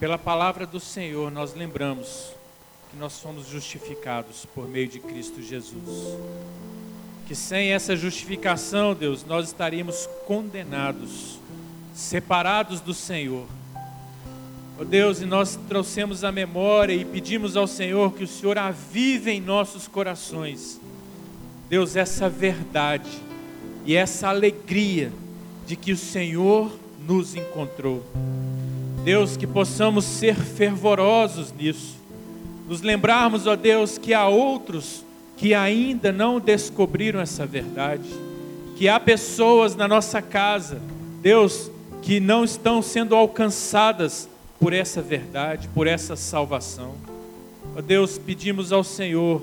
Pela 0.00 0.18
palavra 0.18 0.66
do 0.66 0.80
Senhor, 0.80 1.30
nós 1.30 1.54
lembramos 1.54 2.32
que 2.90 2.96
nós 2.96 3.12
somos 3.12 3.46
justificados 3.46 4.44
por 4.52 4.66
meio 4.66 4.88
de 4.88 4.98
Cristo 4.98 5.40
Jesus. 5.40 6.18
Que 7.28 7.36
sem 7.36 7.68
essa 7.68 7.94
justificação, 7.94 8.96
Deus, 8.96 9.24
nós 9.24 9.46
estaríamos 9.46 10.08
condenados, 10.26 11.38
separados 11.94 12.80
do 12.80 12.92
Senhor. 12.92 13.46
Ó 14.76 14.82
Deus, 14.82 15.20
e 15.20 15.24
nós 15.24 15.56
trouxemos 15.68 16.24
a 16.24 16.32
memória 16.32 16.94
e 16.94 17.04
pedimos 17.04 17.56
ao 17.56 17.68
Senhor 17.68 18.12
que 18.12 18.24
o 18.24 18.28
Senhor 18.28 18.58
avive 18.58 19.30
em 19.30 19.40
nossos 19.40 19.86
corações 19.86 20.80
Deus, 21.68 21.94
essa 21.94 22.28
verdade 22.28 23.08
e 23.86 23.94
essa 23.94 24.26
alegria 24.26 25.12
de 25.68 25.76
que 25.76 25.92
o 25.92 25.96
Senhor 25.98 26.72
nos 27.06 27.36
encontrou. 27.36 28.02
Deus, 29.04 29.36
que 29.36 29.46
possamos 29.46 30.06
ser 30.06 30.34
fervorosos 30.34 31.52
nisso, 31.52 31.98
nos 32.66 32.80
lembrarmos, 32.80 33.46
ó 33.46 33.54
Deus, 33.54 33.98
que 33.98 34.14
há 34.14 34.26
outros 34.26 35.04
que 35.36 35.52
ainda 35.52 36.10
não 36.10 36.40
descobriram 36.40 37.20
essa 37.20 37.44
verdade, 37.44 38.08
que 38.76 38.88
há 38.88 38.98
pessoas 38.98 39.76
na 39.76 39.86
nossa 39.86 40.22
casa, 40.22 40.80
Deus, 41.20 41.70
que 42.00 42.18
não 42.18 42.44
estão 42.44 42.80
sendo 42.80 43.14
alcançadas 43.14 44.26
por 44.58 44.72
essa 44.72 45.02
verdade, 45.02 45.68
por 45.74 45.86
essa 45.86 46.16
salvação. 46.16 46.94
Ó 47.76 47.82
Deus, 47.82 48.16
pedimos 48.16 48.72
ao 48.72 48.82
Senhor 48.82 49.42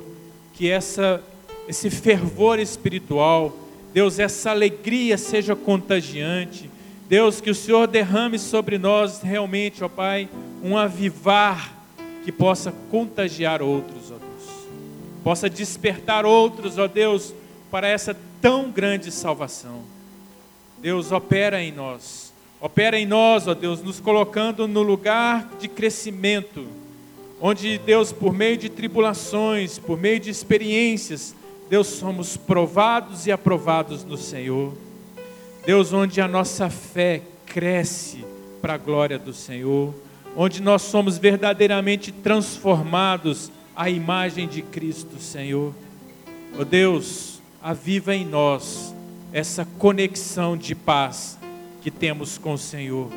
que 0.53 0.71
essa 0.71 1.23
esse 1.67 1.89
fervor 1.89 2.59
espiritual, 2.59 3.51
Deus, 3.95 4.19
essa 4.19 4.51
alegria 4.51 5.17
seja 5.17 5.55
contagiante. 5.55 6.69
Deus, 7.07 7.39
que 7.39 7.49
o 7.49 7.55
Senhor 7.55 7.87
derrame 7.87 8.37
sobre 8.37 8.77
nós 8.77 9.21
realmente, 9.21 9.85
ó 9.85 9.87
Pai, 9.87 10.27
um 10.61 10.77
avivar 10.77 11.73
que 12.25 12.29
possa 12.29 12.73
contagiar 12.91 13.61
outros, 13.61 14.11
ó 14.11 14.15
Deus. 14.17 14.67
Possa 15.23 15.49
despertar 15.49 16.25
outros, 16.25 16.77
ó 16.77 16.89
Deus, 16.89 17.33
para 17.71 17.87
essa 17.87 18.13
tão 18.41 18.69
grande 18.69 19.09
salvação. 19.13 19.83
Deus, 20.79 21.13
opera 21.13 21.63
em 21.63 21.71
nós. 21.71 22.33
Opera 22.59 22.99
em 22.99 23.05
nós, 23.05 23.47
ó 23.47 23.53
Deus, 23.53 23.81
nos 23.81 24.01
colocando 24.01 24.67
no 24.67 24.81
lugar 24.81 25.51
de 25.57 25.69
crescimento, 25.69 26.67
onde, 27.39 27.77
Deus, 27.77 28.11
por 28.11 28.33
meio 28.33 28.57
de 28.57 28.67
tribulações, 28.67 29.79
por 29.79 29.97
meio 29.97 30.19
de 30.19 30.29
experiências, 30.29 31.33
Deus, 31.69 31.87
somos 31.87 32.37
provados 32.37 33.25
e 33.25 33.31
aprovados 33.31 34.03
no 34.03 34.17
Senhor. 34.17 34.73
Deus, 35.65 35.93
onde 35.93 36.21
a 36.21 36.27
nossa 36.27 36.69
fé 36.69 37.21
cresce 37.45 38.23
para 38.61 38.75
a 38.75 38.77
glória 38.77 39.17
do 39.17 39.33
Senhor, 39.33 39.93
onde 40.35 40.61
nós 40.61 40.83
somos 40.83 41.17
verdadeiramente 41.17 42.11
transformados 42.11 43.51
à 43.75 43.89
imagem 43.89 44.47
de 44.47 44.61
Cristo, 44.61 45.19
Senhor. 45.19 45.73
Ó 46.59 46.63
Deus, 46.63 47.41
aviva 47.61 48.13
em 48.13 48.25
nós 48.25 48.93
essa 49.33 49.65
conexão 49.79 50.55
de 50.55 50.75
paz 50.75 51.37
que 51.81 51.89
temos 51.89 52.37
com 52.37 52.53
o 52.53 52.57
Senhor. 52.57 53.09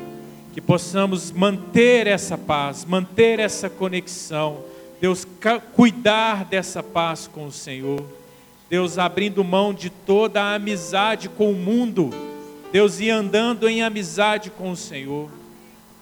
Que 0.53 0.59
possamos 0.59 1.31
manter 1.31 2.07
essa 2.07 2.37
paz, 2.37 2.83
manter 2.83 3.39
essa 3.39 3.69
conexão. 3.69 4.63
Deus, 4.99 5.25
cuidar 5.75 6.45
dessa 6.45 6.81
paz 6.81 7.27
com 7.27 7.45
o 7.45 7.51
Senhor. 7.51 8.18
Deus 8.69 8.99
abrindo 8.99 9.43
mão 9.43 9.73
de 9.73 9.89
toda 9.89 10.43
a 10.43 10.53
amizade 10.53 11.27
com 11.27 11.51
o 11.51 11.55
mundo, 11.55 12.11
Deus 12.71 12.99
e 12.99 13.09
andando 13.09 13.67
em 13.67 13.81
amizade 13.81 14.51
com 14.51 14.69
o 14.69 14.77
Senhor. 14.77 15.27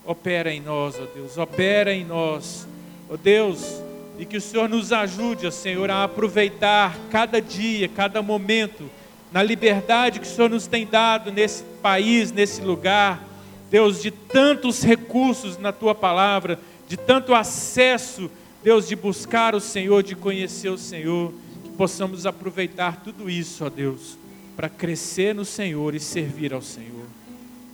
Opera 0.06 0.54
em 0.54 0.60
nós, 0.60 0.96
ó 1.00 1.06
Deus, 1.16 1.38
opera 1.38 1.94
em 1.94 2.04
nós, 2.04 2.68
ó 3.10 3.16
Deus, 3.16 3.82
e 4.20 4.26
que 4.26 4.36
o 4.36 4.42
Senhor 4.42 4.68
nos 4.68 4.92
ajude, 4.92 5.48
ó 5.48 5.52
Senhor, 5.52 5.90
a 5.90 6.04
aproveitar 6.04 6.98
cada 7.10 7.42
dia, 7.42 7.88
cada 7.88 8.22
momento, 8.22 8.90
na 9.32 9.42
liberdade 9.42 10.20
que 10.20 10.28
o 10.28 10.30
Senhor 10.30 10.50
nos 10.50 10.68
tem 10.68 10.86
dado 10.86 11.32
nesse 11.32 11.64
país, 11.82 12.34
nesse 12.34 12.62
lugar, 12.62 13.24
Deus, 13.72 14.02
de 14.02 14.12
tantos 14.12 14.84
recursos 14.84 15.58
na 15.58 15.72
tua 15.72 15.96
palavra, 15.96 16.60
de 16.86 16.98
tanto 16.98 17.34
acesso, 17.34 18.30
Deus, 18.62 18.90
de 18.90 18.96
buscar 18.96 19.56
o 19.56 19.62
Senhor, 19.62 20.04
de 20.04 20.18
conhecer 20.18 20.70
o 20.70 20.78
Senhor 20.78 21.34
possamos 21.78 22.26
aproveitar 22.26 23.02
tudo 23.04 23.30
isso, 23.30 23.64
ó 23.64 23.70
Deus, 23.70 24.18
para 24.56 24.68
crescer 24.68 25.36
no 25.36 25.46
Senhor 25.46 25.94
e 25.94 26.00
servir 26.00 26.54
ao 26.54 26.62
Senhor. 26.62 27.06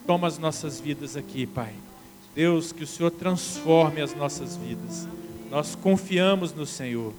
Toma 0.06 0.28
as 0.28 0.38
nossas 0.38 0.80
vidas 0.80 1.16
aqui, 1.16 1.47
Pai. 1.47 1.74
Deus, 2.36 2.74
que 2.74 2.84
o 2.84 2.88
Senhor 2.88 3.12
transforme 3.12 4.01
as 4.01 4.14
nossas 4.14 4.58
vidas. 4.58 5.08
Nós 5.49 5.76
confiamos 5.76 6.54
no 6.54 6.66
Senhor. 6.66 7.14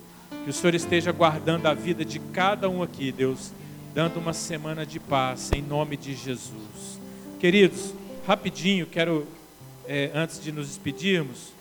Que 0.45 0.51
o 0.51 0.53
Senhor 0.53 0.75
esteja 0.75 1.11
guardando 1.11 1.67
a 1.67 1.73
vida 1.73 2.05
de 2.05 2.19
cada 2.19 2.69
um 2.69 2.83
aqui, 2.83 3.11
Deus, 3.11 3.51
dando 3.95 4.19
uma 4.19 4.35
semana 4.35 4.85
de 4.85 5.01
paz, 5.01 5.51
em 5.53 5.63
nome 5.63 5.97
de 5.97 6.15
Jesus. 6.15 7.01
Queridos, 7.41 7.95
rapidinho, 8.27 8.87
quero, 8.87 9.27
é, 9.87 10.11
antes 10.15 10.43
de 10.43 10.53
nos 10.53 10.67
despedirmos, 10.67 11.53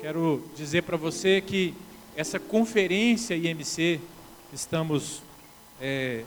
quero 0.00 0.44
dizer 0.56 0.82
para 0.82 0.96
você 0.96 1.40
que 1.40 1.74
essa 2.14 2.38
conferência 2.38 3.34
IMC 3.34 4.00
estamos 4.52 5.22
é, 5.80 6.24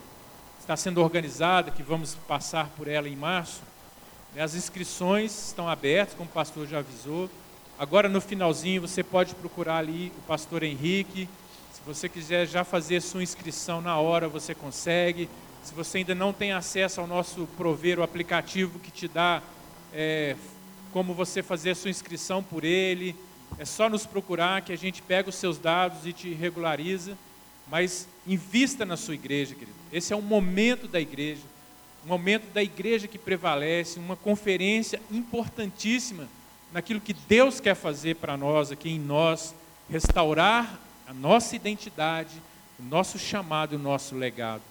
está 0.59 0.77
sendo 0.77 1.01
organizada, 1.01 1.71
que 1.71 1.83
vamos 1.83 2.15
passar 2.27 2.69
por 2.77 2.87
ela 2.87 3.09
em 3.09 3.15
março. 3.15 3.61
As 4.37 4.55
inscrições 4.55 5.47
estão 5.47 5.67
abertas, 5.67 6.15
como 6.15 6.29
o 6.29 6.33
pastor 6.33 6.67
já 6.67 6.79
avisou. 6.79 7.29
Agora 7.77 8.07
no 8.07 8.21
finalzinho 8.21 8.81
você 8.81 9.03
pode 9.03 9.35
procurar 9.35 9.77
ali 9.77 10.13
o 10.17 10.21
pastor 10.21 10.63
Henrique. 10.63 11.27
Se 11.73 11.81
você 11.85 12.07
quiser 12.07 12.47
já 12.47 12.63
fazer 12.63 13.01
sua 13.01 13.23
inscrição 13.23 13.81
na 13.81 13.97
hora, 13.97 14.29
você 14.29 14.53
consegue. 14.53 15.27
Se 15.63 15.73
você 15.73 15.97
ainda 15.97 16.15
não 16.15 16.31
tem 16.31 16.53
acesso 16.53 17.01
ao 17.01 17.07
nosso 17.07 17.47
prover, 17.57 17.99
o 17.99 18.03
aplicativo 18.03 18.79
que 18.79 18.91
te 18.91 19.07
dá 19.07 19.41
é, 19.91 20.35
como 20.93 21.13
você 21.13 21.41
fazer 21.41 21.75
sua 21.75 21.89
inscrição 21.89 22.43
por 22.43 22.63
ele, 22.63 23.15
é 23.57 23.65
só 23.65 23.89
nos 23.89 24.05
procurar 24.05 24.61
que 24.61 24.71
a 24.71 24.77
gente 24.77 25.01
pega 25.01 25.29
os 25.29 25.35
seus 25.35 25.57
dados 25.57 26.05
e 26.05 26.13
te 26.13 26.33
regulariza. 26.33 27.17
Mas 27.71 28.05
invista 28.27 28.85
na 28.85 28.97
sua 28.97 29.15
igreja, 29.15 29.55
querido. 29.55 29.77
Esse 29.93 30.11
é 30.11 30.15
o 30.15 30.21
momento 30.21 30.89
da 30.89 30.99
igreja, 30.99 31.41
um 32.05 32.09
momento 32.09 32.51
da 32.53 32.61
igreja 32.61 33.07
que 33.07 33.17
prevalece, 33.17 33.97
uma 33.97 34.17
conferência 34.17 35.01
importantíssima 35.09 36.27
naquilo 36.73 36.99
que 36.99 37.13
Deus 37.13 37.61
quer 37.61 37.75
fazer 37.75 38.17
para 38.17 38.35
nós 38.35 38.71
aqui 38.71 38.89
em 38.89 38.99
nós, 38.99 39.55
restaurar 39.89 40.79
a 41.07 41.13
nossa 41.13 41.55
identidade, 41.55 42.41
o 42.77 42.83
nosso 42.83 43.17
chamado 43.17 43.77
o 43.77 43.79
nosso 43.79 44.15
legado. 44.15 44.61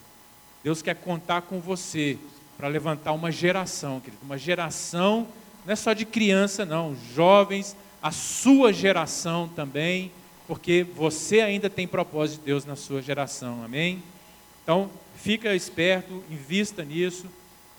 Deus 0.62 0.82
quer 0.82 0.94
contar 0.94 1.42
com 1.42 1.59
você 1.59 2.18
para 2.59 2.68
levantar 2.68 3.12
uma 3.12 3.32
geração, 3.32 3.98
querido, 3.98 4.22
uma 4.22 4.36
geração 4.36 5.26
não 5.64 5.72
é 5.72 5.76
só 5.76 5.92
de 5.92 6.05
criança, 6.05 6.64
não, 6.64 6.96
jovens, 7.14 7.76
a 8.03 8.11
sua 8.11 8.72
geração 8.72 9.48
também, 9.48 10.11
porque 10.51 10.84
você 10.96 11.42
ainda 11.42 11.70
tem 11.70 11.86
propósito 11.86 12.40
de 12.40 12.46
Deus 12.46 12.64
na 12.64 12.74
sua 12.74 13.01
geração, 13.01 13.62
amém? 13.62 14.03
Então, 14.64 14.90
fica 15.14 15.55
esperto, 15.55 16.24
invista 16.28 16.84
nisso 16.84 17.26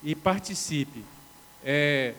e 0.01 0.15
participe. 0.15 1.03
É, 1.65 2.13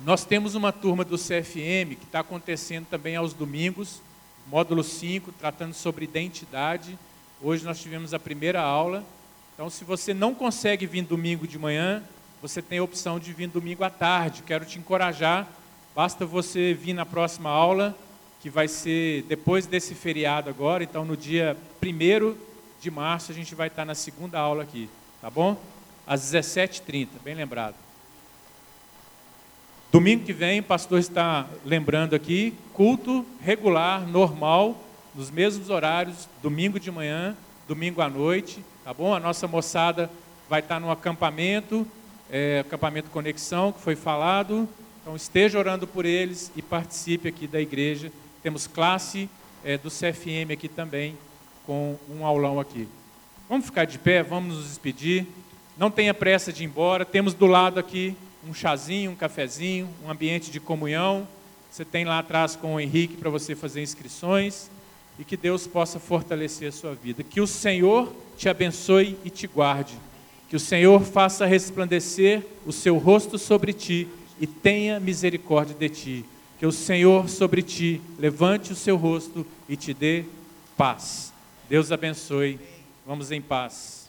nós 0.00 0.24
temos 0.24 0.54
uma 0.54 0.72
turma 0.72 1.04
do 1.04 1.18
CFM 1.18 1.94
que 1.94 2.06
está 2.06 2.20
acontecendo 2.20 2.86
também 2.86 3.16
aos 3.16 3.34
domingos, 3.34 4.00
módulo 4.46 4.82
5, 4.82 5.30
tratando 5.32 5.74
sobre 5.74 6.04
identidade. 6.06 6.98
Hoje 7.42 7.62
nós 7.62 7.78
tivemos 7.78 8.14
a 8.14 8.18
primeira 8.18 8.62
aula. 8.62 9.04
Então, 9.52 9.68
se 9.68 9.84
você 9.84 10.14
não 10.14 10.34
consegue 10.34 10.86
vir 10.86 11.02
domingo 11.02 11.46
de 11.46 11.58
manhã, 11.58 12.02
você 12.40 12.62
tem 12.62 12.78
a 12.78 12.82
opção 12.82 13.20
de 13.20 13.30
vir 13.34 13.48
domingo 13.48 13.84
à 13.84 13.90
tarde. 13.90 14.42
Quero 14.42 14.64
te 14.64 14.78
encorajar. 14.78 15.46
Basta 15.94 16.24
você 16.24 16.72
vir 16.72 16.94
na 16.94 17.04
próxima 17.04 17.50
aula, 17.50 17.94
que 18.42 18.50
vai 18.50 18.66
ser 18.66 19.22
depois 19.22 19.66
desse 19.66 19.94
feriado 19.94 20.50
agora. 20.50 20.82
Então, 20.82 21.04
no 21.04 21.16
dia 21.16 21.56
1 21.80 22.34
de 22.80 22.90
março, 22.90 23.30
a 23.30 23.34
gente 23.34 23.54
vai 23.54 23.68
estar 23.68 23.84
na 23.84 23.94
segunda 23.94 24.36
aula 24.36 24.64
aqui. 24.64 24.90
Tá 25.20 25.30
bom? 25.30 25.56
Às 26.04 26.32
17h30, 26.32 27.06
bem 27.24 27.36
lembrado. 27.36 27.76
Domingo 29.92 30.24
que 30.24 30.32
vem, 30.32 30.58
o 30.58 30.64
pastor 30.64 30.98
está 30.98 31.46
lembrando 31.64 32.16
aqui, 32.16 32.52
culto 32.72 33.24
regular, 33.40 34.04
normal, 34.08 34.82
nos 35.14 35.30
mesmos 35.30 35.70
horários, 35.70 36.28
domingo 36.42 36.80
de 36.80 36.90
manhã, 36.90 37.36
domingo 37.68 38.00
à 38.00 38.08
noite, 38.08 38.64
tá 38.82 38.92
bom? 38.92 39.14
A 39.14 39.20
nossa 39.20 39.46
moçada 39.46 40.10
vai 40.48 40.60
estar 40.60 40.80
no 40.80 40.90
acampamento, 40.90 41.86
é, 42.28 42.60
acampamento 42.60 43.10
Conexão, 43.10 43.70
que 43.70 43.80
foi 43.80 43.94
falado. 43.94 44.68
Então 45.00 45.14
esteja 45.14 45.58
orando 45.58 45.86
por 45.86 46.04
eles 46.04 46.50
e 46.56 46.62
participe 46.62 47.28
aqui 47.28 47.46
da 47.46 47.60
igreja. 47.60 48.10
Temos 48.42 48.66
classe 48.66 49.28
é, 49.64 49.78
do 49.78 49.88
CFM 49.88 50.50
aqui 50.52 50.68
também, 50.68 51.16
com 51.64 51.96
um 52.10 52.26
aulão 52.26 52.58
aqui. 52.58 52.88
Vamos 53.48 53.66
ficar 53.66 53.84
de 53.84 53.98
pé, 53.98 54.22
vamos 54.22 54.56
nos 54.56 54.68
despedir. 54.68 55.26
Não 55.78 55.90
tenha 55.90 56.12
pressa 56.12 56.52
de 56.52 56.62
ir 56.62 56.66
embora. 56.66 57.04
Temos 57.04 57.34
do 57.34 57.46
lado 57.46 57.78
aqui 57.78 58.16
um 58.48 58.52
chazinho, 58.52 59.12
um 59.12 59.14
cafezinho, 59.14 59.88
um 60.04 60.10
ambiente 60.10 60.50
de 60.50 60.58
comunhão. 60.58 61.26
Você 61.70 61.84
tem 61.84 62.04
lá 62.04 62.18
atrás 62.18 62.56
com 62.56 62.74
o 62.74 62.80
Henrique 62.80 63.16
para 63.16 63.30
você 63.30 63.54
fazer 63.54 63.82
inscrições 63.82 64.70
e 65.18 65.24
que 65.24 65.36
Deus 65.36 65.66
possa 65.66 66.00
fortalecer 66.00 66.68
a 66.68 66.72
sua 66.72 66.94
vida. 66.94 67.22
Que 67.22 67.40
o 67.40 67.46
Senhor 67.46 68.12
te 68.36 68.48
abençoe 68.48 69.16
e 69.24 69.30
te 69.30 69.46
guarde. 69.46 69.94
Que 70.48 70.56
o 70.56 70.60
Senhor 70.60 71.00
faça 71.02 71.46
resplandecer 71.46 72.44
o 72.66 72.72
seu 72.72 72.98
rosto 72.98 73.38
sobre 73.38 73.72
ti 73.72 74.08
e 74.40 74.46
tenha 74.46 74.98
misericórdia 74.98 75.74
de 75.74 75.88
ti. 75.88 76.24
Que 76.62 76.66
o 76.66 76.70
Senhor 76.70 77.28
sobre 77.28 77.60
ti 77.60 78.00
levante 78.16 78.70
o 78.70 78.76
seu 78.76 78.96
rosto 78.96 79.44
e 79.68 79.76
te 79.76 79.92
dê 79.92 80.24
paz. 80.76 81.32
Deus 81.68 81.90
abençoe. 81.90 82.56
Vamos 83.04 83.32
em 83.32 83.42
paz. 83.42 84.01